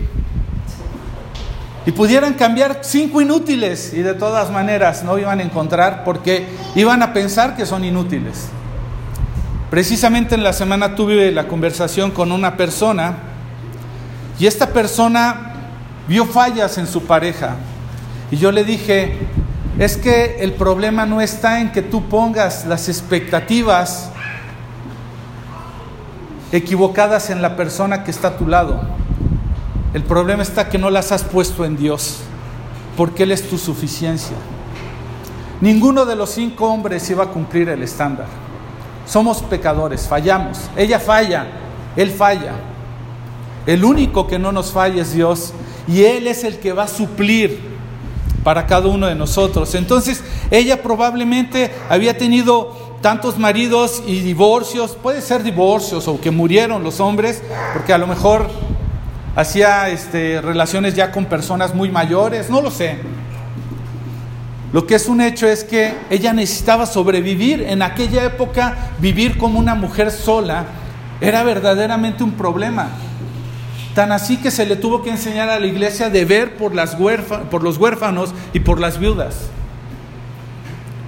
[1.86, 7.02] y pudieran cambiar cinco inútiles y de todas maneras no iban a encontrar porque iban
[7.02, 8.48] a pensar que son inútiles.
[9.68, 13.33] Precisamente en la semana tuve la conversación con una persona
[14.38, 15.52] y esta persona
[16.08, 17.56] vio fallas en su pareja
[18.30, 19.18] y yo le dije,
[19.78, 24.10] es que el problema no está en que tú pongas las expectativas
[26.52, 28.80] equivocadas en la persona que está a tu lado.
[29.92, 32.18] El problema está que no las has puesto en Dios,
[32.96, 34.36] porque Él es tu suficiencia.
[35.60, 38.26] Ninguno de los cinco hombres iba a cumplir el estándar.
[39.06, 40.58] Somos pecadores, fallamos.
[40.76, 41.46] Ella falla,
[41.96, 42.52] Él falla.
[43.66, 45.52] El único que no nos falla es Dios
[45.88, 47.60] y Él es el que va a suplir
[48.42, 49.74] para cada uno de nosotros.
[49.74, 56.82] Entonces, ella probablemente había tenido tantos maridos y divorcios, puede ser divorcios o que murieron
[56.82, 58.48] los hombres, porque a lo mejor
[59.36, 62.98] hacía este, relaciones ya con personas muy mayores, no lo sé.
[64.72, 67.62] Lo que es un hecho es que ella necesitaba sobrevivir.
[67.62, 70.64] En aquella época, vivir como una mujer sola
[71.20, 72.88] era verdaderamente un problema.
[73.94, 76.96] Tan así que se le tuvo que enseñar a la iglesia de ver por, las
[77.50, 79.36] por los huérfanos y por las viudas.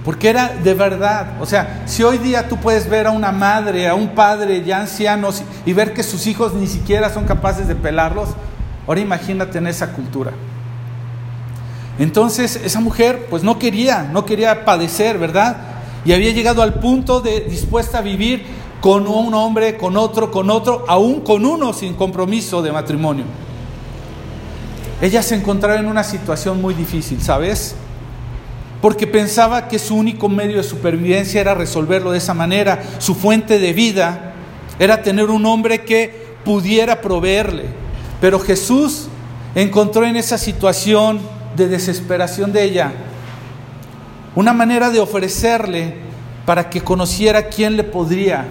[0.05, 1.33] Porque era de verdad.
[1.41, 4.79] O sea, si hoy día tú puedes ver a una madre, a un padre ya
[4.79, 8.29] ancianos y ver que sus hijos ni siquiera son capaces de pelarlos,
[8.87, 10.31] ahora imagínate en esa cultura.
[11.99, 15.57] Entonces esa mujer pues no quería, no quería padecer, ¿verdad?
[16.05, 18.45] Y había llegado al punto de dispuesta a vivir
[18.81, 23.25] con un hombre, con otro, con otro, aún con uno sin compromiso de matrimonio.
[25.01, 27.75] Ella se encontraba en una situación muy difícil, ¿sabes?
[28.81, 32.81] porque pensaba que su único medio de supervivencia era resolverlo de esa manera.
[32.99, 34.33] Su fuente de vida
[34.79, 37.65] era tener un hombre que pudiera proveerle.
[38.21, 39.07] Pero Jesús
[39.55, 41.19] encontró en esa situación
[41.55, 42.91] de desesperación de ella
[44.35, 45.95] una manera de ofrecerle
[46.45, 48.45] para que conociera quién le podría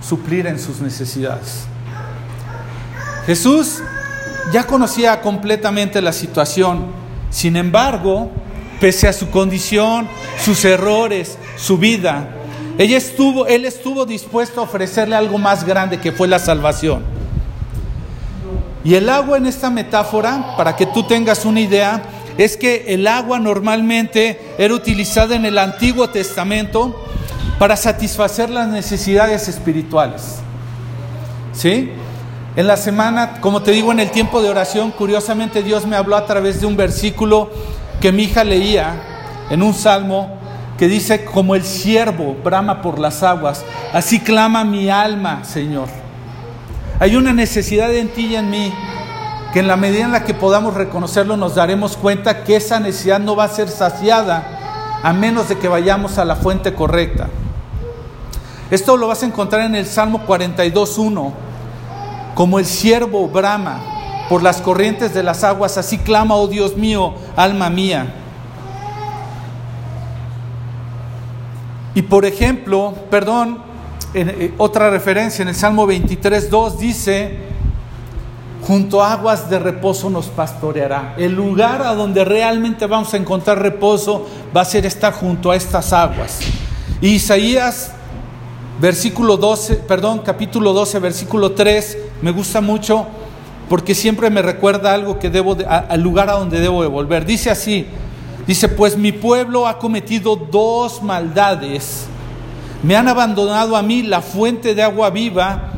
[0.00, 1.64] suplir en sus necesidades.
[3.26, 3.82] Jesús
[4.52, 6.86] ya conocía completamente la situación,
[7.30, 8.30] sin embargo,
[8.80, 10.08] pese a su condición,
[10.42, 12.30] sus errores, su vida.
[12.78, 17.04] Ella estuvo, él estuvo dispuesto a ofrecerle algo más grande que fue la salvación.
[18.82, 22.02] Y el agua en esta metáfora, para que tú tengas una idea,
[22.38, 27.04] es que el agua normalmente era utilizada en el Antiguo Testamento
[27.60, 30.38] para satisfacer las necesidades espirituales.
[31.52, 31.92] ¿Sí?
[32.56, 36.16] En la semana, como te digo, en el tiempo de oración, curiosamente Dios me habló
[36.16, 37.50] a través de un versículo
[38.00, 38.94] que mi hija leía
[39.50, 40.38] en un salmo
[40.78, 45.88] que dice, como el siervo brama por las aguas, así clama mi alma, Señor.
[46.98, 48.72] Hay una necesidad en ti y en mí,
[49.52, 53.20] que en la medida en la que podamos reconocerlo nos daremos cuenta que esa necesidad
[53.20, 57.28] no va a ser saciada a menos de que vayamos a la fuente correcta.
[58.70, 61.32] Esto lo vas a encontrar en el Salmo 42.1,
[62.34, 63.80] como el siervo brama
[64.28, 68.14] por las corrientes de las aguas, así clama, oh Dios mío, alma mía.
[71.96, 73.58] Y por ejemplo, perdón,
[74.14, 77.38] en, eh, otra referencia en el Salmo 23, 2 dice,
[78.66, 81.14] junto a aguas de reposo nos pastoreará.
[81.18, 85.56] El lugar a donde realmente vamos a encontrar reposo va a ser estar junto a
[85.56, 86.38] estas aguas.
[87.00, 87.94] Y Isaías,
[88.80, 93.06] versículo 12, perdón, capítulo 12, versículo 3, me gusta mucho
[93.68, 97.24] porque siempre me recuerda algo que debo al lugar a donde debo de volver.
[97.24, 97.86] Dice así,
[98.46, 102.06] dice, pues mi pueblo ha cometido dos maldades.
[102.82, 105.70] Me han abandonado a mí la fuente de agua viva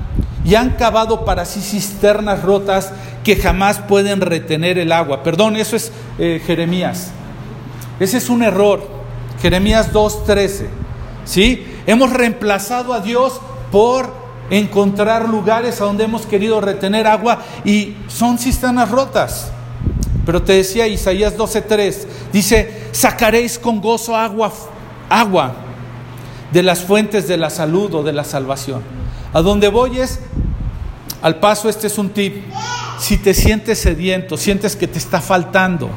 [0.44, 2.92] y han cavado para sí cisternas rotas
[3.24, 5.22] que jamás pueden retener el agua.
[5.22, 7.10] Perdón, eso es eh, Jeremías.
[8.00, 8.88] Ese es un error.
[9.42, 10.66] Jeremías 2.13.
[11.24, 11.71] ¿Sí?
[11.86, 13.40] Hemos reemplazado a Dios
[13.70, 14.12] por
[14.50, 19.50] encontrar lugares a donde hemos querido retener agua y son cisternas rotas.
[20.24, 24.52] Pero te decía Isaías 12:3, dice, sacaréis con gozo agua,
[25.08, 25.54] agua
[26.52, 28.82] de las fuentes de la salud o de la salvación.
[29.32, 30.20] A donde voy es,
[31.22, 32.44] al paso este es un tip,
[32.98, 35.88] si te sientes sediento, sientes que te está faltando,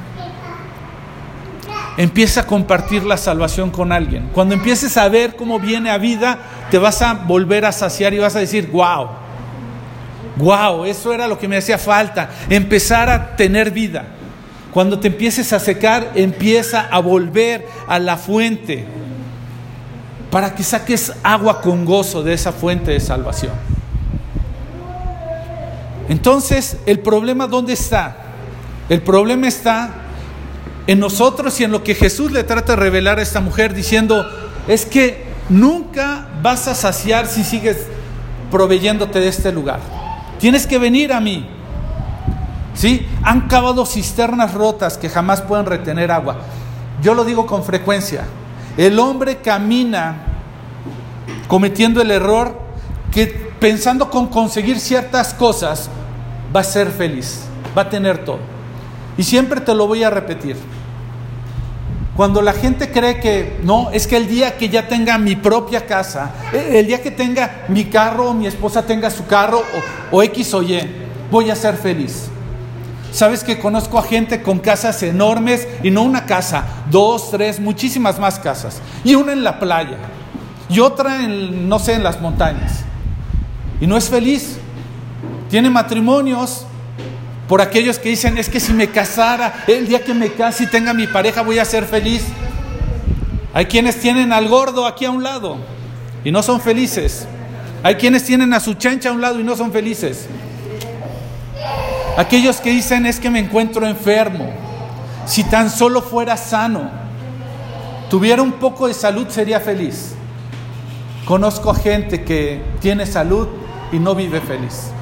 [1.97, 4.29] Empieza a compartir la salvación con alguien.
[4.34, 8.17] Cuando empieces a ver cómo viene a vida, te vas a volver a saciar y
[8.17, 9.10] vas a decir, wow,
[10.38, 14.05] wow, eso era lo que me hacía falta, empezar a tener vida.
[14.73, 18.86] Cuando te empieces a secar, empieza a volver a la fuente
[20.29, 23.53] para que saques agua con gozo de esa fuente de salvación.
[26.10, 28.17] Entonces, ¿el problema dónde está?
[28.89, 29.91] El problema está
[30.88, 34.26] en nosotros y en lo que Jesús le trata de revelar a esta mujer diciendo,
[34.67, 37.88] es que nunca vas a saciar si sigues
[38.52, 39.80] proveyéndote de este lugar.
[40.39, 41.50] Tienes que venir a mí.
[42.74, 43.08] ¿Sí?
[43.24, 46.38] Han cavado cisternas rotas que jamás pueden retener agua.
[47.02, 48.26] Yo lo digo con frecuencia.
[48.78, 50.17] El hombre camina
[51.48, 52.60] cometiendo el error
[53.12, 53.28] que
[53.60, 55.89] pensando con conseguir ciertas cosas
[56.54, 57.41] va a ser feliz,
[57.76, 58.55] va a tener todo.
[59.17, 60.58] Y siempre te lo voy a repetir.
[62.15, 65.86] Cuando la gente cree que no, es que el día que ya tenga mi propia
[65.86, 69.62] casa, e, el día que tenga mi carro, mi esposa tenga su carro
[70.12, 70.80] o, X o Y,
[71.30, 72.30] voy a ser feliz.
[73.12, 78.17] Sabes que conozco a gente con casas enormes y no una casa, dos, tres, muchísimas
[78.17, 78.82] más casas.
[79.04, 79.97] Y una en la playa
[80.69, 82.84] y otra no sé, en las montañas.
[83.80, 84.58] Y no es feliz.
[85.49, 86.64] Tiene matrimonios
[87.47, 90.67] por aquellos que dicen, es que si me casara, el día que me case y
[90.67, 92.23] tenga mi pareja voy a ser feliz.
[93.53, 95.58] Hay quienes tienen al gordo aquí a un lado
[96.23, 97.27] y no son felices.
[97.84, 100.27] Hay quienes tienen a su chancha a un lado y no son felices.
[102.17, 104.51] Aquellos que dicen es que me encuentro enfermo.
[105.27, 106.89] Si tan solo fuera sano,
[108.10, 110.15] tuviera un poco de salud, sería feliz.
[111.25, 113.47] Conozco a gente que tiene salud
[113.91, 114.94] y no vive feliz.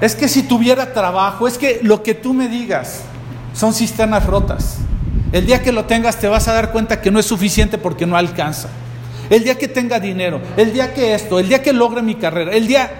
[0.00, 3.02] Es que si tuviera trabajo, es que lo que tú me digas
[3.54, 4.78] son cisternas rotas.
[5.32, 8.06] El día que lo tengas te vas a dar cuenta que no es suficiente porque
[8.06, 8.68] no alcanza.
[9.30, 12.52] El día que tenga dinero, el día que esto, el día que logre mi carrera,
[12.52, 12.90] el día...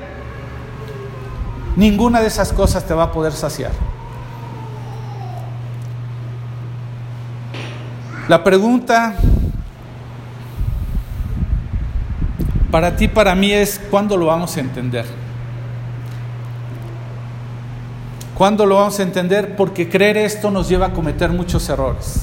[1.77, 3.73] Ninguna de esas cosas te va a poder saciar.
[8.29, 9.17] La pregunta
[12.71, 15.24] para ti, para mí es, ¿cuándo lo vamos a entender?
[18.37, 19.55] ¿Cuándo lo vamos a entender?
[19.55, 22.23] Porque creer esto nos lleva a cometer muchos errores.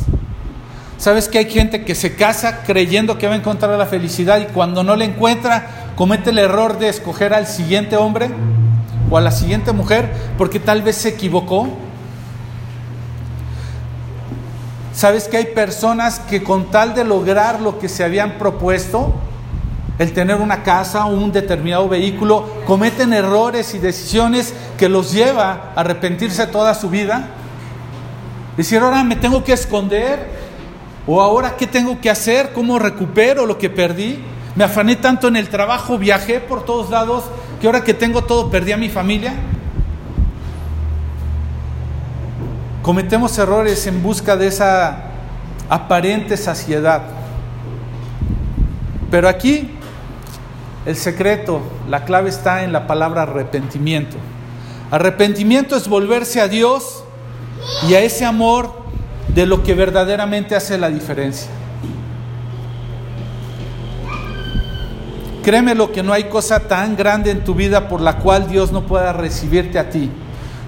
[0.98, 4.46] ¿Sabes que hay gente que se casa creyendo que va a encontrar la felicidad y
[4.46, 8.30] cuando no la encuentra comete el error de escoger al siguiente hombre
[9.10, 11.70] o a la siguiente mujer porque tal vez se equivocó?
[14.94, 19.16] ¿Sabes que hay personas que con tal de lograr lo que se habían propuesto,
[20.02, 25.74] el tener una casa o un determinado vehículo, cometen errores y decisiones que los lleva
[25.76, 27.30] a arrepentirse toda su vida.
[28.58, 30.28] Decir, ahora me tengo que esconder,
[31.06, 34.18] o ahora qué tengo que hacer, cómo recupero lo que perdí.
[34.56, 37.26] Me afané tanto en el trabajo, viajé por todos lados,
[37.60, 39.36] que ahora que tengo todo perdí a mi familia.
[42.82, 45.12] Cometemos errores en busca de esa
[45.70, 47.04] aparente saciedad.
[49.12, 49.78] Pero aquí
[50.86, 54.18] el secreto, la clave está en la palabra arrepentimiento.
[54.90, 57.04] Arrepentimiento es volverse a Dios
[57.88, 58.82] y a ese amor
[59.28, 61.50] de lo que verdaderamente hace la diferencia.
[65.44, 68.72] Créeme lo que no hay cosa tan grande en tu vida por la cual Dios
[68.72, 70.12] no pueda recibirte a ti.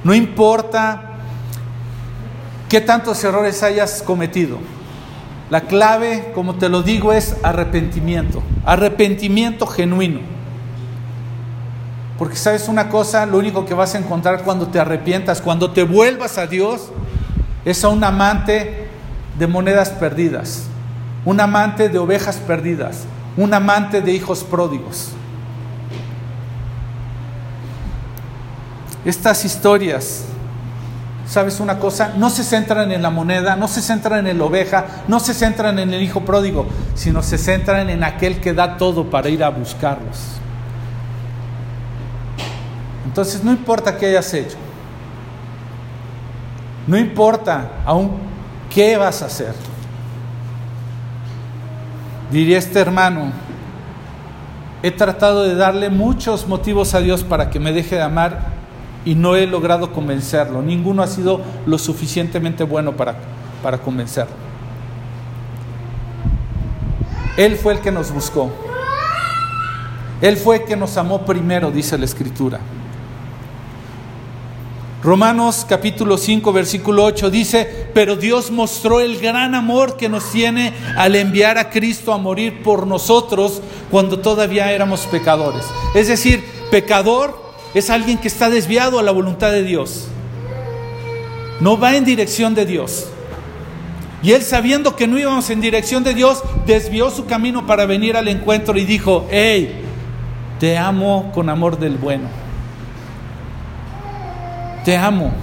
[0.03, 1.11] No importa
[2.69, 4.57] qué tantos errores hayas cometido.
[5.53, 10.19] La clave, como te lo digo, es arrepentimiento, arrepentimiento genuino.
[12.17, 15.83] Porque sabes una cosa, lo único que vas a encontrar cuando te arrepientas, cuando te
[15.83, 16.89] vuelvas a Dios,
[17.65, 18.87] es a un amante
[19.37, 20.63] de monedas perdidas,
[21.23, 23.03] un amante de ovejas perdidas,
[23.37, 25.09] un amante de hijos pródigos.
[29.05, 30.25] Estas historias
[31.33, 32.13] ¿sabes una cosa?
[32.15, 35.79] No se centran en la moneda, no se centran en la oveja, no se centran
[35.79, 39.49] en el hijo pródigo, sino se centran en aquel que da todo para ir a
[39.49, 40.19] buscarlos.
[43.05, 44.57] Entonces no importa qué hayas hecho,
[46.85, 48.11] no importa aún
[48.69, 49.55] qué vas a hacer.
[52.31, 53.31] Diría este hermano,
[54.83, 58.52] he tratado de darle muchos motivos a Dios para que me deje de amar
[59.05, 60.61] y no he logrado convencerlo.
[60.61, 63.15] Ninguno ha sido lo suficientemente bueno para,
[63.61, 64.35] para convencerlo.
[67.37, 68.51] Él fue el que nos buscó.
[70.21, 72.59] Él fue el que nos amó primero, dice la Escritura.
[75.03, 80.73] Romanos capítulo 5, versículo 8 dice, pero Dios mostró el gran amor que nos tiene
[80.95, 85.65] al enviar a Cristo a morir por nosotros cuando todavía éramos pecadores.
[85.93, 86.41] Es decir,
[86.71, 87.42] pecador
[87.73, 90.07] es alguien que está desviado a la voluntad de Dios.
[91.59, 93.07] No va en dirección de Dios.
[94.21, 98.15] Y él sabiendo que no íbamos en dirección de Dios, desvió su camino para venir
[98.15, 99.81] al encuentro y dijo, hey,
[100.59, 102.29] te amo con amor del bueno.
[104.85, 105.33] Te amo.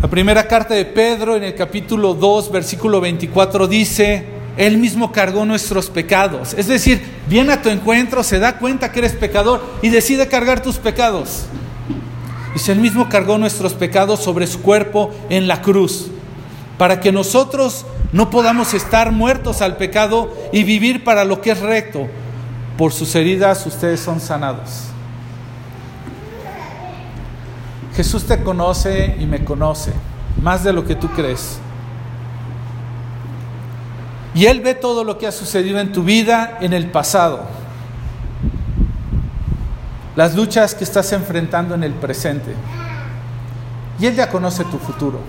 [0.00, 5.44] La primera carta de Pedro en el capítulo 2, versículo 24 dice, Él mismo cargó
[5.44, 6.54] nuestros pecados.
[6.54, 10.62] Es decir, viene a tu encuentro, se da cuenta que eres pecador y decide cargar
[10.62, 11.46] tus pecados.
[12.52, 16.10] Dice, Él mismo cargó nuestros pecados sobre su cuerpo en la cruz,
[16.76, 21.60] para que nosotros no podamos estar muertos al pecado y vivir para lo que es
[21.60, 22.08] recto.
[22.76, 24.84] Por sus heridas ustedes son sanados.
[27.94, 29.92] Jesús te conoce y me conoce,
[30.42, 31.58] más de lo que tú crees.
[34.34, 37.44] Y Él ve todo lo que ha sucedido en tu vida en el pasado,
[40.16, 42.54] las luchas que estás enfrentando en el presente.
[43.98, 45.20] Y Él ya conoce tu futuro.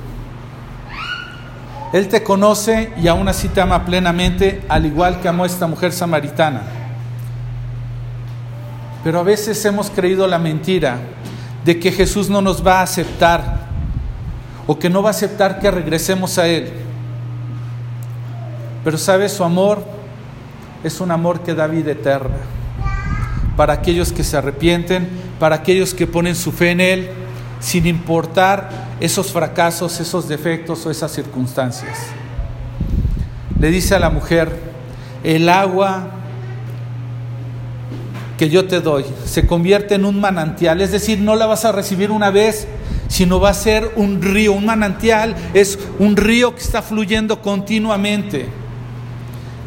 [1.93, 5.91] Él te conoce y aún así te ama plenamente, al igual que amó esta mujer
[5.91, 6.63] samaritana.
[9.03, 10.97] Pero a veces hemos creído la mentira
[11.63, 13.67] de que Jesús no nos va a aceptar
[14.65, 16.73] o que no va a aceptar que regresemos a Él.
[18.83, 19.83] Pero sabe, su amor
[20.83, 22.37] es un amor que da vida eterna.
[23.55, 25.07] Para aquellos que se arrepienten,
[25.39, 27.09] para aquellos que ponen su fe en Él,
[27.59, 28.69] sin importar
[28.99, 31.97] esos fracasos, esos defectos o esas circunstancias.
[33.59, 34.51] Le dice a la mujer,
[35.23, 36.07] el agua
[38.37, 41.71] que yo te doy se convierte en un manantial, es decir, no la vas a
[41.71, 42.67] recibir una vez,
[43.07, 48.47] sino va a ser un río, un manantial es un río que está fluyendo continuamente,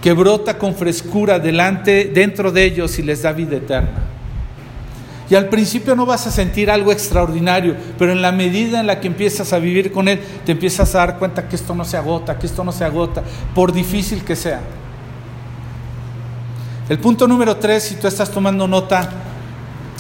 [0.07, 4.05] que brota con frescura delante dentro de ellos y les da vida eterna.
[5.29, 9.01] Y al principio no vas a sentir algo extraordinario, pero en la medida en la
[9.01, 11.97] que empiezas a vivir con Él, te empiezas a dar cuenta que esto no se
[11.97, 14.61] agota, que esto no se agota, por difícil que sea.
[16.89, 19.11] El punto número tres, si tú estás tomando nota,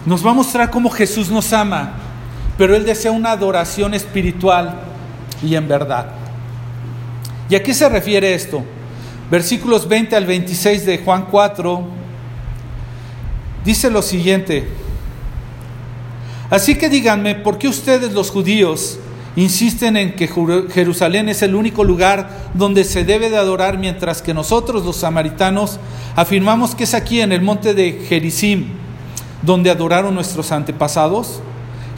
[0.04, 1.94] nos va a mostrar cómo Jesús nos ama,
[2.56, 4.72] pero Él desea una adoración espiritual
[5.42, 6.12] y en verdad.
[7.48, 8.62] ¿Y a qué se refiere esto?
[9.30, 11.84] Versículos 20 al 26 de Juan 4
[13.64, 14.68] dice lo siguiente.
[16.48, 19.00] Así que díganme, ¿por qué ustedes los judíos
[19.34, 20.28] insisten en que
[20.72, 25.80] Jerusalén es el único lugar donde se debe de adorar, mientras que nosotros los samaritanos
[26.14, 28.68] afirmamos que es aquí en el monte de Gerizim
[29.42, 31.40] donde adoraron nuestros antepasados?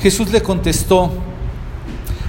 [0.00, 1.12] Jesús le contestó,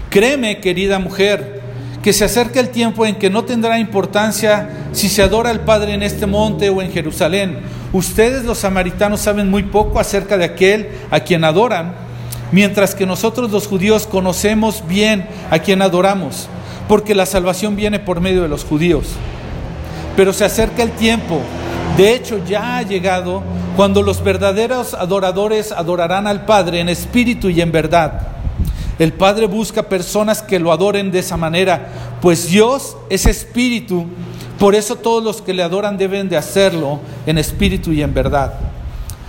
[0.10, 1.59] créeme querida mujer,
[2.04, 5.94] que se acerca el tiempo en que no tendrá importancia si se adora al Padre
[5.94, 7.60] en este monte o en Jerusalén.
[7.92, 12.10] Ustedes los samaritanos saben muy poco acerca de aquel a quien adoran
[12.52, 16.48] mientras que nosotros los judíos conocemos bien a quien adoramos,
[16.88, 19.06] porque la salvación viene por medio de los judíos.
[20.16, 21.42] Pero se acerca el tiempo,
[21.98, 23.44] de hecho ya ha llegado,
[23.76, 28.29] cuando los verdaderos adoradores adorarán al Padre en espíritu y en verdad.
[29.00, 34.06] El Padre busca personas que lo adoren de esa manera, pues Dios es espíritu,
[34.60, 38.54] por eso todos los que le adoran deben de hacerlo en espíritu y en verdad.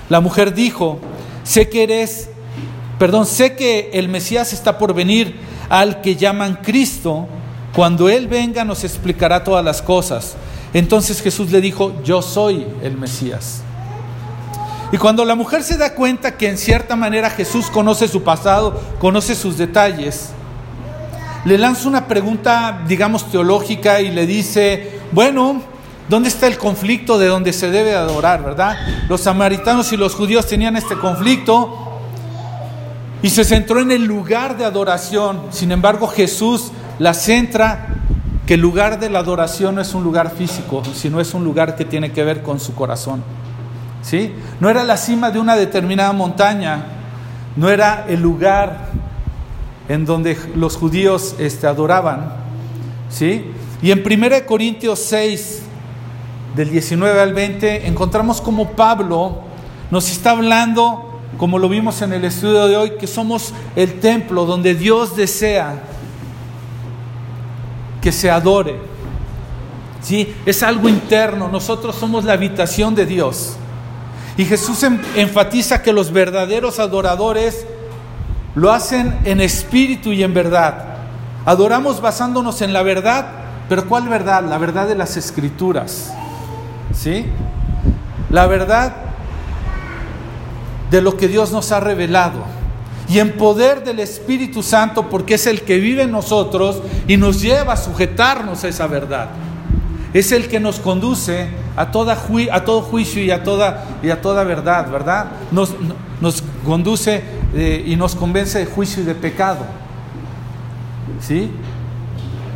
[0.09, 0.99] La mujer dijo,
[1.45, 2.29] sé que eres
[3.01, 5.35] perdón, sé que el Mesías está por venir
[5.71, 7.27] al que llaman Cristo.
[7.75, 10.37] Cuando Él venga nos explicará todas las cosas.
[10.75, 13.63] Entonces Jesús le dijo, yo soy el Mesías.
[14.93, 18.81] Y cuando la mujer se da cuenta que en cierta manera Jesús conoce su pasado,
[18.99, 20.31] conoce sus detalles,
[21.45, 25.63] le lanza una pregunta, digamos, teológica y le dice, bueno,
[26.09, 28.77] ¿dónde está el conflicto de donde se debe adorar, verdad?
[29.09, 31.87] Los samaritanos y los judíos tenían este conflicto,
[33.23, 35.43] y se centró en el lugar de adoración.
[35.51, 37.87] Sin embargo, Jesús la centra
[38.47, 41.77] que el lugar de la adoración no es un lugar físico, sino es un lugar
[41.77, 43.23] que tiene que ver con su corazón.
[44.03, 44.33] ¿Sí?
[44.61, 46.85] No era la cima de una determinada montaña,
[47.57, 48.89] no era el lugar
[49.89, 52.33] en donde los judíos este, adoraban.
[53.11, 53.51] ¿Sí?
[53.83, 55.63] Y en 1 Corintios 6,
[56.55, 59.43] del 19 al 20, encontramos como Pablo
[59.91, 64.45] nos está hablando como lo vimos en el estudio de hoy, que somos el templo
[64.45, 65.81] donde Dios desea
[68.01, 68.77] que se adore.
[70.03, 70.35] ¿Sí?
[70.45, 73.57] Es algo interno, nosotros somos la habitación de Dios.
[74.37, 74.83] Y Jesús
[75.17, 77.67] enfatiza que los verdaderos adoradores
[78.55, 80.85] lo hacen en espíritu y en verdad.
[81.45, 83.27] Adoramos basándonos en la verdad,
[83.69, 84.45] pero ¿cuál verdad?
[84.45, 86.13] La verdad de las escrituras.
[86.93, 87.27] ¿Sí?
[88.31, 88.93] La verdad
[90.91, 92.45] de lo que Dios nos ha revelado.
[93.09, 97.41] Y en poder del Espíritu Santo, porque es el que vive en nosotros y nos
[97.41, 99.31] lleva a sujetarnos a esa verdad.
[100.13, 102.15] Es el que nos conduce a, todo
[102.83, 105.27] juicio y a toda, verdad, ¿verdad?
[105.53, 105.75] Nos,
[106.21, 107.23] nos conduce
[107.55, 109.65] eh, y nos convence de juicio y de pecado.
[111.21, 111.51] ¿Sí?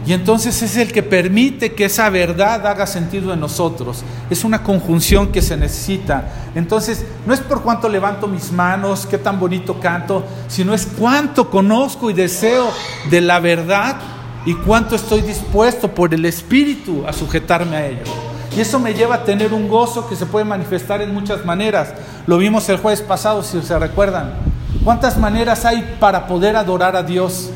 [0.07, 4.05] Y entonces es el que permite que esa verdad haga sentido en nosotros.
[4.28, 6.28] Es una conjunción que se necesita.
[6.55, 11.48] Entonces, no es por cuánto levanto mis manos, qué tan bonito canto, sino es cuánto
[11.48, 12.70] conozco y deseo
[13.11, 13.96] de la verdad
[14.47, 18.05] y cuánto estoy dispuesto por el Espíritu a sujetarme a ello.
[18.57, 21.92] Y eso me lleva a tener un gozo que se puede manifestar en muchas maneras.
[22.26, 24.34] Lo vimos el jueves pasado, si se recuerdan.
[24.84, 27.51] ¿Cuántas maneras hay para poder adorar a Dios?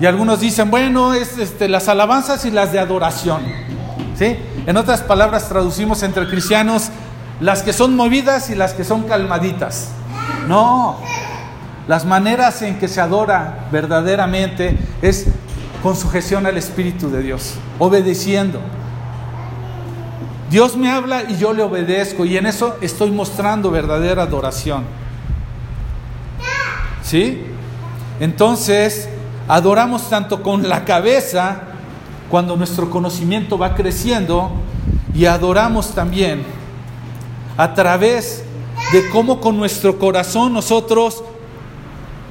[0.00, 3.42] Y algunos dicen, bueno, es este, las alabanzas y las de adoración.
[4.16, 4.36] ¿Sí?
[4.66, 6.90] En otras palabras, traducimos entre cristianos
[7.40, 9.90] las que son movidas y las que son calmaditas.
[10.46, 10.98] No,
[11.88, 15.26] las maneras en que se adora verdaderamente es
[15.82, 18.60] con sujeción al Espíritu de Dios, obedeciendo.
[20.50, 24.84] Dios me habla y yo le obedezco y en eso estoy mostrando verdadera adoración.
[27.02, 27.42] ¿Sí?
[28.20, 29.08] Entonces,
[29.46, 31.62] adoramos tanto con la cabeza,
[32.28, 34.52] cuando nuestro conocimiento va creciendo,
[35.14, 36.42] y adoramos también
[37.56, 38.44] a través
[38.92, 41.24] de cómo con nuestro corazón nosotros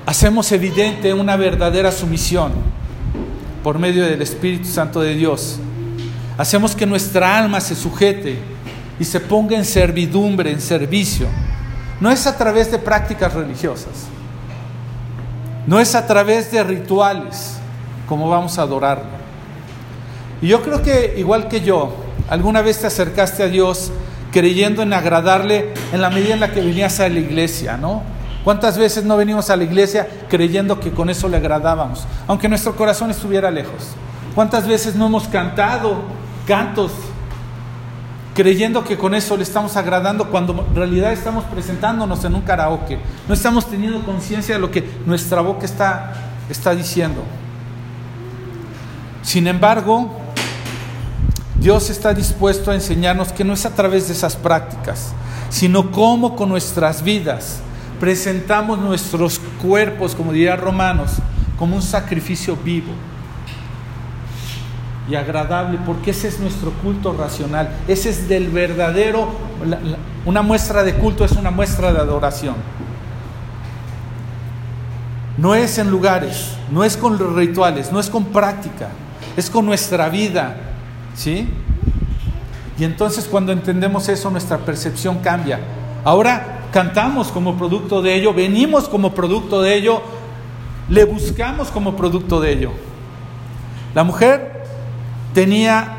[0.07, 2.53] hacemos evidente una verdadera sumisión
[3.61, 5.59] por medio del Espíritu Santo de Dios.
[6.37, 8.39] Hacemos que nuestra alma se sujete
[9.01, 11.27] y se ponga en servidumbre, en servicio.
[11.99, 14.07] No es a través de prácticas religiosas.
[15.67, 17.57] No es a través de rituales
[18.07, 19.17] como vamos a adorarlo.
[20.41, 21.93] Y yo creo que igual que yo,
[22.29, 23.91] alguna vez te acercaste a Dios
[24.31, 28.03] creyendo en agradarle en la medida en la que venías a la iglesia, ¿no?
[28.47, 32.77] ¿Cuántas veces no venimos a la iglesia creyendo que con eso le agradábamos, aunque nuestro
[32.77, 33.89] corazón estuviera lejos?
[34.35, 35.97] ¿Cuántas veces no hemos cantado
[36.47, 36.93] cantos
[38.33, 42.99] creyendo que con eso le estamos agradando cuando en realidad estamos presentándonos en un karaoke.
[43.27, 46.13] No estamos teniendo conciencia de lo que nuestra boca está,
[46.49, 47.23] está diciendo.
[49.23, 50.09] Sin embargo,
[51.59, 55.11] Dios está dispuesto a enseñarnos que no es a través de esas prácticas,
[55.49, 57.59] sino cómo con nuestras vidas
[57.99, 61.13] presentamos nuestros cuerpos, como diría Romanos,
[61.57, 62.91] como un sacrificio vivo
[65.09, 69.29] y agradable, porque ese es nuestro culto racional, ese es del verdadero,
[70.25, 72.55] una muestra de culto es una muestra de adoración.
[75.37, 78.89] No es en lugares, no es con los rituales, no es con práctica,
[79.37, 80.55] es con nuestra vida,
[81.15, 81.47] ¿sí?
[82.77, 85.59] Y entonces cuando entendemos eso, nuestra percepción cambia.
[86.03, 90.01] Ahora cantamos como producto de ello, venimos como producto de ello,
[90.89, 92.71] le buscamos como producto de ello.
[93.93, 94.63] La mujer
[95.33, 95.93] tenía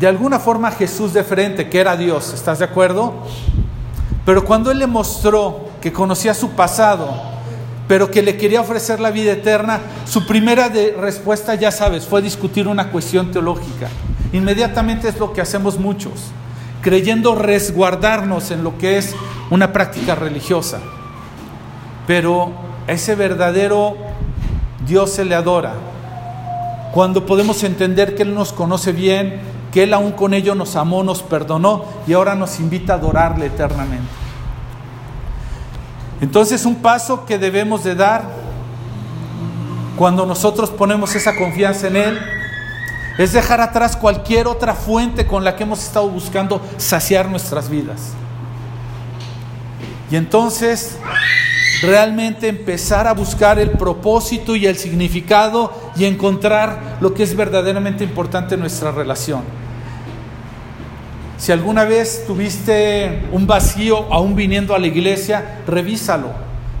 [0.00, 3.14] de alguna forma Jesús de frente, que era Dios, ¿estás de acuerdo?
[4.24, 7.08] Pero cuando Él le mostró que conocía su pasado,
[7.88, 12.68] pero que le quería ofrecer la vida eterna, su primera respuesta, ya sabes, fue discutir
[12.68, 13.88] una cuestión teológica.
[14.32, 16.12] Inmediatamente es lo que hacemos muchos,
[16.82, 19.14] creyendo resguardarnos en lo que es
[19.50, 20.80] una práctica religiosa.
[22.06, 22.52] Pero
[22.86, 23.96] ese verdadero
[24.86, 25.74] Dios se le adora,
[26.92, 29.40] cuando podemos entender que Él nos conoce bien,
[29.72, 33.46] que Él aún con ello nos amó, nos perdonó y ahora nos invita a adorarle
[33.46, 34.08] eternamente.
[36.20, 38.24] Entonces un paso que debemos de dar
[39.96, 42.18] cuando nosotros ponemos esa confianza en Él
[43.18, 48.12] es dejar atrás cualquier otra fuente con la que hemos estado buscando saciar nuestras vidas.
[50.10, 50.96] Y entonces
[51.82, 58.04] realmente empezar a buscar el propósito y el significado y encontrar lo que es verdaderamente
[58.04, 59.42] importante en nuestra relación.
[61.36, 66.30] Si alguna vez tuviste un vacío aún viniendo a la iglesia, revísalo.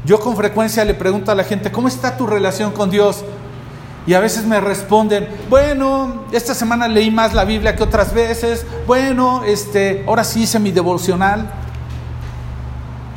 [0.04, 3.24] Yo con frecuencia le pregunto a la gente, ¿cómo está tu relación con Dios?
[4.08, 8.64] Y a veces me responden, bueno, esta semana leí más la Biblia que otras veces,
[8.86, 11.46] bueno, este, ahora sí hice mi devocional.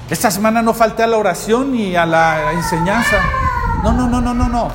[0.09, 3.15] Esta semana no falté a la oración ni a la enseñanza.
[3.81, 4.67] No, no, no, no, no, no.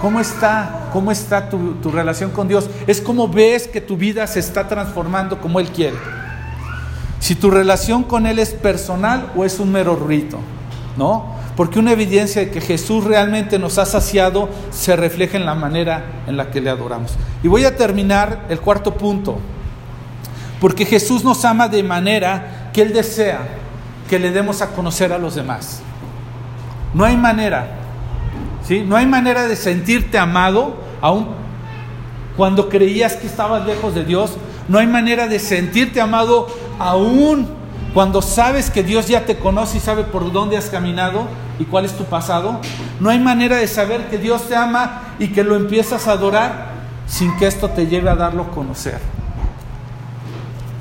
[0.00, 0.88] ¿Cómo está?
[0.92, 2.68] ¿Cómo está tu, tu relación con Dios?
[2.88, 5.96] Es como ves que tu vida se está transformando como Él quiere.
[7.20, 10.40] Si tu relación con Él es personal o es un mero rito,
[10.96, 11.36] ¿no?
[11.56, 16.04] Porque una evidencia de que Jesús realmente nos ha saciado se refleja en la manera
[16.26, 17.12] en la que le adoramos.
[17.42, 19.38] Y voy a terminar el cuarto punto.
[20.60, 23.40] Porque Jesús nos ama de manera que Él desea
[24.08, 25.80] que le demos a conocer a los demás.
[26.92, 27.68] No hay manera,
[28.66, 28.84] ¿sí?
[28.86, 31.28] No hay manera de sentirte amado aún
[32.36, 34.36] cuando creías que estabas lejos de Dios.
[34.68, 36.48] No hay manera de sentirte amado
[36.78, 37.48] aún
[37.94, 41.28] cuando sabes que Dios ya te conoce y sabe por dónde has caminado
[41.60, 42.60] y cuál es tu pasado,
[42.98, 46.70] no hay manera de saber que Dios te ama y que lo empiezas a adorar
[47.06, 48.98] sin que esto te lleve a darlo a conocer.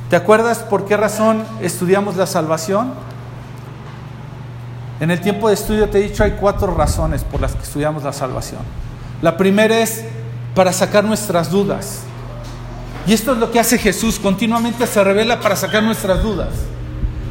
[0.09, 2.93] ¿Te acuerdas por qué razón estudiamos la salvación?
[4.99, 8.03] En el tiempo de estudio te he dicho hay cuatro razones por las que estudiamos
[8.03, 8.61] la salvación.
[9.22, 10.03] La primera es
[10.55, 12.01] para sacar nuestras dudas.
[13.05, 16.49] Y esto es lo que hace Jesús, continuamente se revela para sacar nuestras dudas.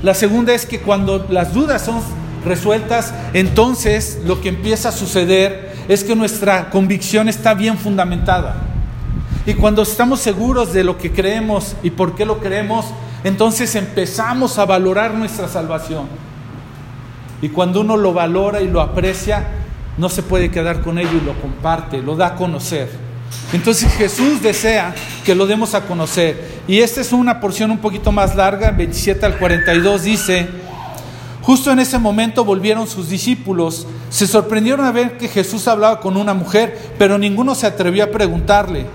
[0.02, 2.00] La segunda es que cuando las dudas son
[2.44, 8.56] resueltas, entonces lo que empieza a suceder es que nuestra convicción está bien fundamentada.
[9.46, 12.86] Y cuando estamos seguros de lo que creemos y por qué lo creemos,
[13.22, 16.06] entonces empezamos a valorar nuestra salvación.
[17.40, 19.46] Y cuando uno lo valora y lo aprecia,
[19.98, 22.88] no se puede quedar con ello y lo comparte, lo da a conocer.
[23.52, 26.62] Entonces Jesús desea que lo demos a conocer.
[26.66, 30.48] Y esta es una porción un poquito más larga, 27 al 42 dice,
[31.42, 36.16] justo en ese momento volvieron sus discípulos, se sorprendieron a ver que Jesús hablaba con
[36.16, 38.86] una mujer, pero ninguno se atrevió a preguntarle.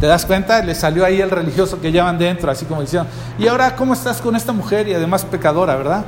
[0.00, 0.60] ¿Te das cuenta?
[0.64, 3.08] Le salió ahí el religioso que llevan dentro, así como diciendo,
[3.38, 6.04] ¿y ahora cómo estás con esta mujer y además pecadora, verdad?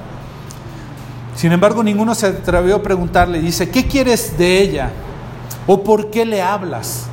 [1.36, 4.90] Sin embargo, ninguno se atrevió a preguntarle, dice, ¿qué quieres de ella?
[5.68, 7.08] ¿O por qué le hablas?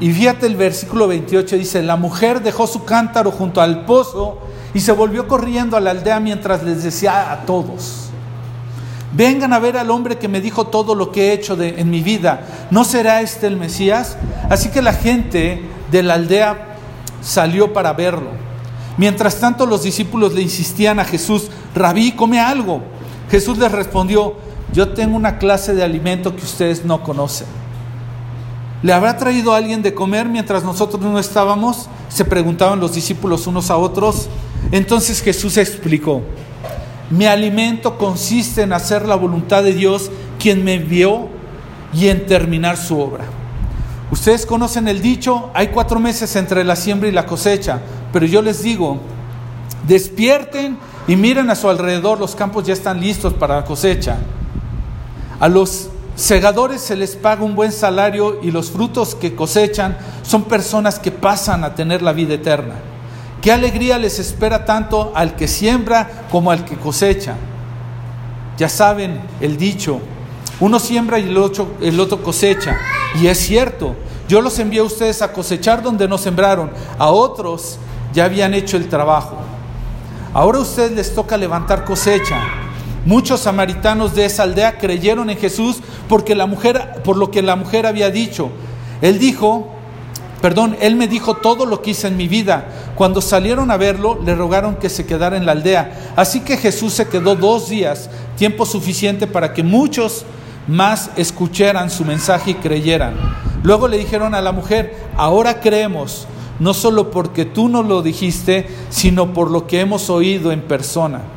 [0.00, 4.38] Y fíjate el versículo 28 dice, la mujer dejó su cántaro junto al pozo
[4.74, 8.10] y se volvió corriendo a la aldea mientras les decía a todos,
[9.14, 12.02] vengan a ver al hombre que me dijo todo lo que he hecho en mi
[12.02, 12.40] vida,
[12.70, 14.18] ¿no será este el Mesías?
[14.50, 16.76] Así que la gente de la aldea
[17.22, 18.30] salió para verlo.
[18.98, 22.82] Mientras tanto los discípulos le insistían a Jesús, rabí, come algo.
[23.30, 24.34] Jesús les respondió,
[24.72, 27.46] yo tengo una clase de alimento que ustedes no conocen.
[28.86, 31.88] ¿Le habrá traído alguien de comer mientras nosotros no estábamos?
[32.08, 34.28] Se preguntaban los discípulos unos a otros.
[34.70, 36.22] Entonces Jesús explicó,
[37.10, 41.26] mi alimento consiste en hacer la voluntad de Dios, quien me envió,
[41.92, 43.24] y en terminar su obra.
[44.12, 47.80] Ustedes conocen el dicho, hay cuatro meses entre la siembra y la cosecha,
[48.12, 49.00] pero yo les digo,
[49.88, 50.78] despierten
[51.08, 54.18] y miren a su alrededor, los campos ya están listos para la cosecha.
[55.40, 60.44] A los segadores se les paga un buen salario y los frutos que cosechan son
[60.44, 62.74] personas que pasan a tener la vida eterna.
[63.40, 67.36] Qué alegría les espera tanto al que siembra como al que cosecha.
[68.58, 70.00] Ya saben el dicho,
[70.58, 72.76] uno siembra y el otro, el otro cosecha.
[73.20, 73.94] Y es cierto,
[74.28, 77.78] yo los envié a ustedes a cosechar donde no sembraron, a otros
[78.12, 79.36] ya habían hecho el trabajo.
[80.32, 82.65] Ahora a ustedes les toca levantar cosecha.
[83.06, 85.78] Muchos samaritanos de esa aldea creyeron en Jesús
[86.08, 88.50] porque la mujer, por lo que la mujer había dicho.
[89.00, 89.68] Él dijo,
[90.42, 92.66] perdón, él me dijo todo lo que hice en mi vida.
[92.96, 96.14] Cuando salieron a verlo, le rogaron que se quedara en la aldea.
[96.16, 100.24] Así que Jesús se quedó dos días, tiempo suficiente para que muchos
[100.66, 103.14] más escucharan su mensaje y creyeran.
[103.62, 106.26] Luego le dijeron a la mujer, ahora creemos,
[106.58, 111.35] no solo porque tú nos lo dijiste, sino por lo que hemos oído en persona.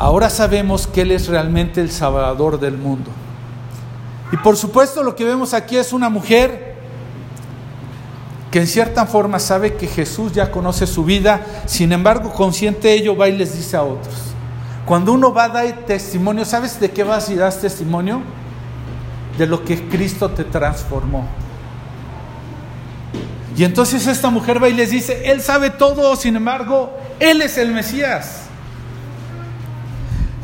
[0.00, 3.10] Ahora sabemos que Él es realmente el Salvador del mundo.
[4.32, 6.74] Y por supuesto lo que vemos aquí es una mujer
[8.50, 12.94] que en cierta forma sabe que Jesús ya conoce su vida, sin embargo consciente de
[12.94, 14.14] ello va y les dice a otros.
[14.86, 18.22] Cuando uno va a dar testimonio, ¿sabes de qué vas y das testimonio?
[19.36, 21.26] De lo que Cristo te transformó.
[23.54, 27.58] Y entonces esta mujer va y les dice, Él sabe todo, sin embargo, Él es
[27.58, 28.39] el Mesías.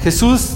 [0.07, 0.51] Jesús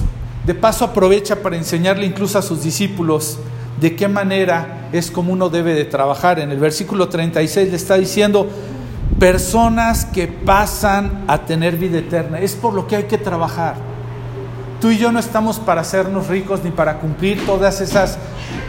[0.46, 3.36] de paso aprovecha para enseñarle incluso a sus discípulos
[3.80, 6.38] de qué manera es como uno debe de trabajar.
[6.38, 8.48] En el versículo 36 le está diciendo,
[9.18, 12.38] personas que pasan a tener vida eterna.
[12.38, 13.74] Es por lo que hay que trabajar.
[14.80, 18.18] Tú y yo no estamos para hacernos ricos ni para cumplir todas esas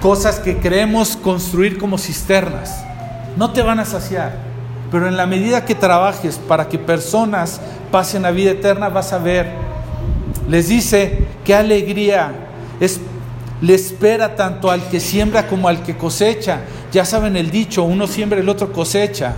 [0.01, 2.83] cosas que creemos construir como cisternas.
[3.37, 4.33] No te van a saciar.
[4.89, 7.61] Pero en la medida que trabajes para que personas
[7.91, 9.69] pasen a vida eterna, vas a ver
[10.49, 12.31] les dice, qué alegría
[12.79, 12.99] es,
[13.61, 16.61] le espera tanto al que siembra como al que cosecha.
[16.91, 19.35] Ya saben el dicho, uno siembra, el otro cosecha.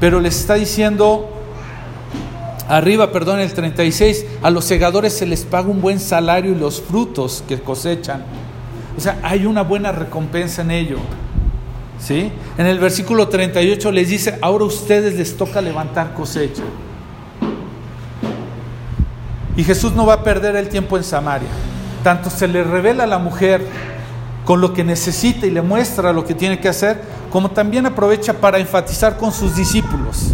[0.00, 1.28] Pero les está diciendo,
[2.68, 6.80] arriba, perdón, el 36, a los segadores se les paga un buen salario y los
[6.80, 8.24] frutos que cosechan.
[8.96, 10.98] O sea, hay una buena recompensa en ello.
[11.98, 12.30] ¿Sí?
[12.56, 16.62] En el versículo 38 les dice, ahora a ustedes les toca levantar cosecha.
[19.58, 21.50] Y Jesús no va a perder el tiempo en Samaria.
[22.02, 23.60] Tanto se le revela a la mujer
[24.46, 28.32] con lo que necesita y le muestra lo que tiene que hacer, como también aprovecha
[28.32, 30.28] para enfatizar con sus discípulos.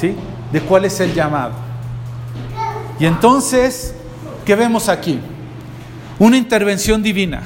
[0.00, 0.14] ¿Sí?
[0.52, 1.52] de cuál es el llamado.
[2.98, 3.94] Y entonces,
[4.44, 5.20] ¿qué vemos aquí?
[6.18, 7.42] Una intervención divina.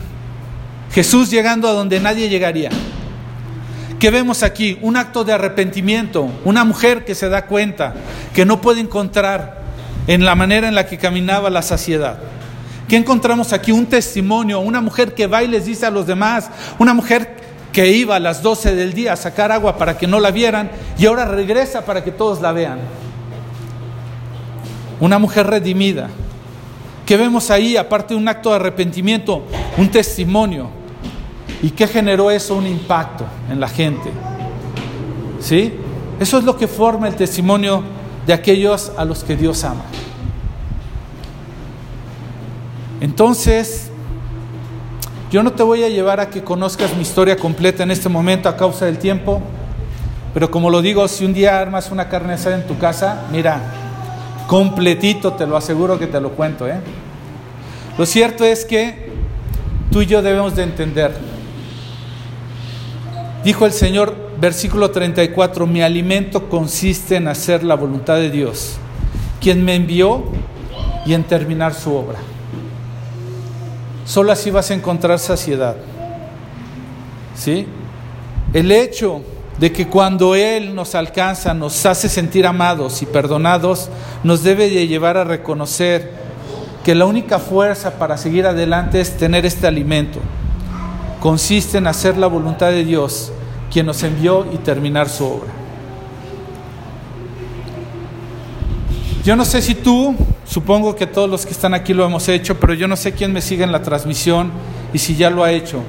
[0.92, 2.70] Jesús llegando a donde nadie llegaría.
[3.98, 4.78] ¿Qué vemos aquí?
[4.80, 7.94] Un acto de arrepentimiento, una mujer que se da cuenta
[8.34, 9.59] que no puede encontrar
[10.10, 12.18] en la manera en la que caminaba la saciedad.
[12.88, 13.70] ¿Qué encontramos aquí?
[13.70, 16.50] Un testimonio, una mujer que va y les dice a los demás,
[16.80, 17.36] una mujer
[17.72, 20.68] que iba a las 12 del día a sacar agua para que no la vieran
[20.98, 22.80] y ahora regresa para que todos la vean.
[24.98, 26.08] Una mujer redimida.
[27.06, 27.76] ¿Qué vemos ahí?
[27.76, 29.44] Aparte de un acto de arrepentimiento,
[29.78, 30.70] un testimonio.
[31.62, 32.56] ¿Y qué generó eso?
[32.56, 34.10] Un impacto en la gente.
[35.38, 35.72] ¿Sí?
[36.18, 37.84] Eso es lo que forma el testimonio
[38.26, 39.84] de aquellos a los que Dios ama.
[43.00, 43.90] Entonces,
[45.30, 48.48] yo no te voy a llevar a que conozcas mi historia completa en este momento
[48.48, 49.40] a causa del tiempo,
[50.34, 53.60] pero como lo digo, si un día armas una carne asada en tu casa, mira,
[54.46, 56.68] completito, te lo aseguro que te lo cuento.
[56.68, 56.80] ¿eh?
[57.96, 59.10] Lo cierto es que
[59.90, 61.16] tú y yo debemos de entender.
[63.44, 68.76] Dijo el Señor, versículo 34, mi alimento consiste en hacer la voluntad de Dios,
[69.40, 70.24] quien me envió
[71.06, 72.18] y en terminar su obra.
[74.10, 75.76] Solo así vas a encontrar saciedad.
[77.36, 77.64] ¿Sí?
[78.52, 79.22] El hecho
[79.56, 83.88] de que cuando Él nos alcanza, nos hace sentir amados y perdonados,
[84.24, 86.10] nos debe de llevar a reconocer
[86.82, 90.18] que la única fuerza para seguir adelante es tener este alimento.
[91.20, 93.30] Consiste en hacer la voluntad de Dios,
[93.72, 95.59] quien nos envió y terminar su obra.
[99.22, 100.16] Yo no sé si tú,
[100.46, 103.34] supongo que todos los que están aquí lo hemos hecho, pero yo no sé quién
[103.34, 104.50] me sigue en la transmisión
[104.94, 105.82] y si ya lo ha hecho.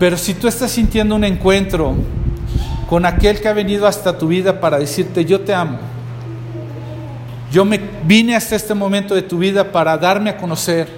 [0.00, 1.94] Pero si tú estás sintiendo un encuentro
[2.88, 5.78] con aquel que ha venido hasta tu vida para decirte yo te amo,
[7.52, 10.88] yo me vine hasta este momento de tu vida para darme a conocer,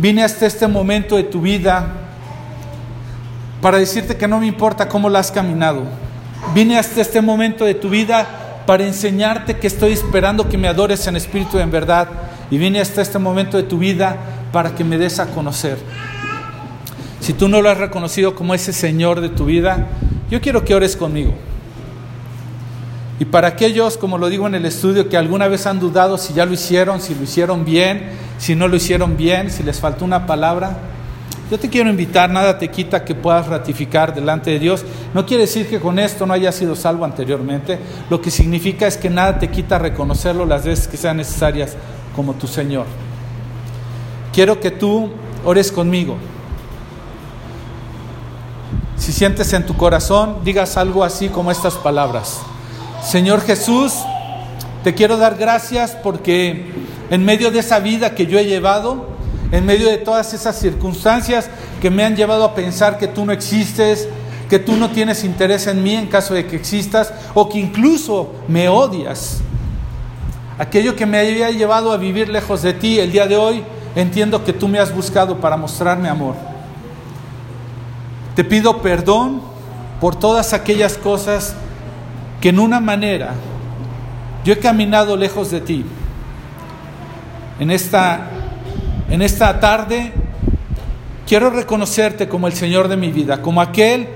[0.00, 1.92] vine hasta este momento de tu vida
[3.62, 5.84] para decirte que no me importa cómo la has caminado,
[6.54, 11.06] vine hasta este momento de tu vida para enseñarte que estoy esperando que me adores
[11.06, 12.06] en espíritu y en verdad.
[12.50, 14.18] Y vine hasta este momento de tu vida
[14.52, 15.78] para que me des a conocer.
[17.18, 19.86] Si tú no lo has reconocido como ese Señor de tu vida,
[20.30, 21.32] yo quiero que ores conmigo.
[23.18, 26.34] Y para aquellos, como lo digo en el estudio, que alguna vez han dudado si
[26.34, 30.04] ya lo hicieron, si lo hicieron bien, si no lo hicieron bien, si les faltó
[30.04, 30.76] una palabra,
[31.50, 34.84] yo te quiero invitar, nada te quita que puedas ratificar delante de Dios.
[35.14, 37.78] No quiere decir que con esto no hayas sido salvo anteriormente.
[38.10, 41.74] Lo que significa es que nada te quita reconocerlo las veces que sean necesarias
[42.14, 42.84] como tu Señor.
[44.32, 45.10] Quiero que tú
[45.44, 46.16] ores conmigo.
[48.96, 52.40] Si sientes en tu corazón, digas algo así como estas palabras.
[53.02, 53.94] Señor Jesús,
[54.84, 56.66] te quiero dar gracias porque
[57.10, 59.17] en medio de esa vida que yo he llevado,
[59.50, 61.48] en medio de todas esas circunstancias
[61.80, 64.08] que me han llevado a pensar que tú no existes,
[64.48, 68.32] que tú no tienes interés en mí en caso de que existas, o que incluso
[68.46, 69.40] me odias.
[70.58, 73.62] Aquello que me había llevado a vivir lejos de ti, el día de hoy
[73.94, 76.34] entiendo que tú me has buscado para mostrarme amor.
[78.34, 79.40] Te pido perdón
[80.00, 81.54] por todas aquellas cosas
[82.40, 83.32] que en una manera
[84.44, 85.84] yo he caminado lejos de ti.
[87.58, 88.30] En esta
[89.10, 90.12] en esta tarde
[91.26, 94.08] quiero reconocerte como el Señor de mi vida, como aquel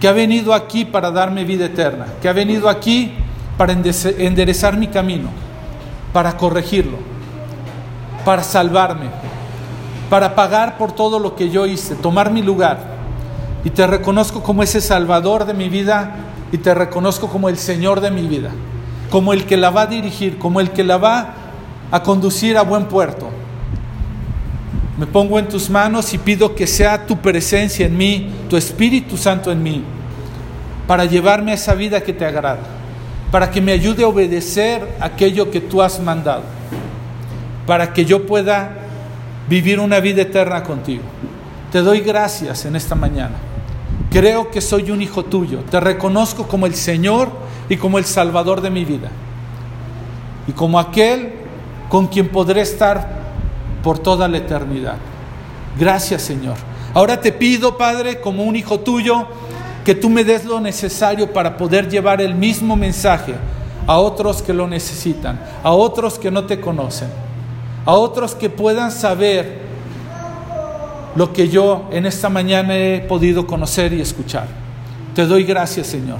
[0.00, 3.12] que ha venido aquí para darme vida eterna, que ha venido aquí
[3.56, 5.28] para enderezar mi camino,
[6.12, 6.98] para corregirlo,
[8.24, 9.06] para salvarme,
[10.08, 12.98] para pagar por todo lo que yo hice, tomar mi lugar.
[13.64, 16.14] Y te reconozco como ese Salvador de mi vida
[16.52, 18.50] y te reconozco como el Señor de mi vida,
[19.10, 21.34] como el que la va a dirigir, como el que la va
[21.90, 23.28] a conducir a buen puerto.
[24.98, 29.16] Me pongo en tus manos y pido que sea tu presencia en mí, tu Espíritu
[29.16, 29.84] Santo en mí,
[30.88, 32.58] para llevarme a esa vida que te agrada,
[33.30, 36.42] para que me ayude a obedecer aquello que tú has mandado,
[37.64, 38.72] para que yo pueda
[39.48, 41.04] vivir una vida eterna contigo.
[41.70, 43.36] Te doy gracias en esta mañana.
[44.10, 45.60] Creo que soy un hijo tuyo.
[45.70, 47.30] Te reconozco como el Señor
[47.68, 49.10] y como el Salvador de mi vida.
[50.48, 51.34] Y como aquel
[51.88, 53.17] con quien podré estar
[53.82, 54.96] por toda la eternidad.
[55.78, 56.56] Gracias Señor.
[56.94, 59.26] Ahora te pido, Padre, como un hijo tuyo,
[59.84, 63.34] que tú me des lo necesario para poder llevar el mismo mensaje
[63.86, 67.08] a otros que lo necesitan, a otros que no te conocen,
[67.86, 69.60] a otros que puedan saber
[71.14, 74.46] lo que yo en esta mañana he podido conocer y escuchar.
[75.14, 76.18] Te doy gracias, Señor.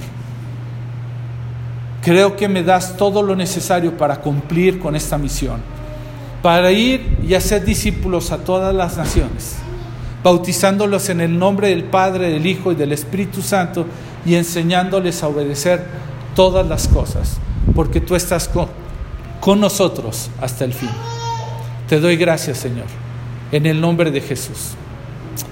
[2.01, 5.61] Creo que me das todo lo necesario para cumplir con esta misión,
[6.41, 9.57] para ir y hacer discípulos a todas las naciones,
[10.23, 13.85] bautizándolos en el nombre del Padre, del Hijo y del Espíritu Santo
[14.25, 15.85] y enseñándoles a obedecer
[16.35, 17.37] todas las cosas,
[17.75, 18.69] porque tú estás con,
[19.59, 20.89] nosotros hasta el fin.
[21.87, 22.85] Te doy gracias, Señor,
[23.51, 24.75] en el nombre de Jesús.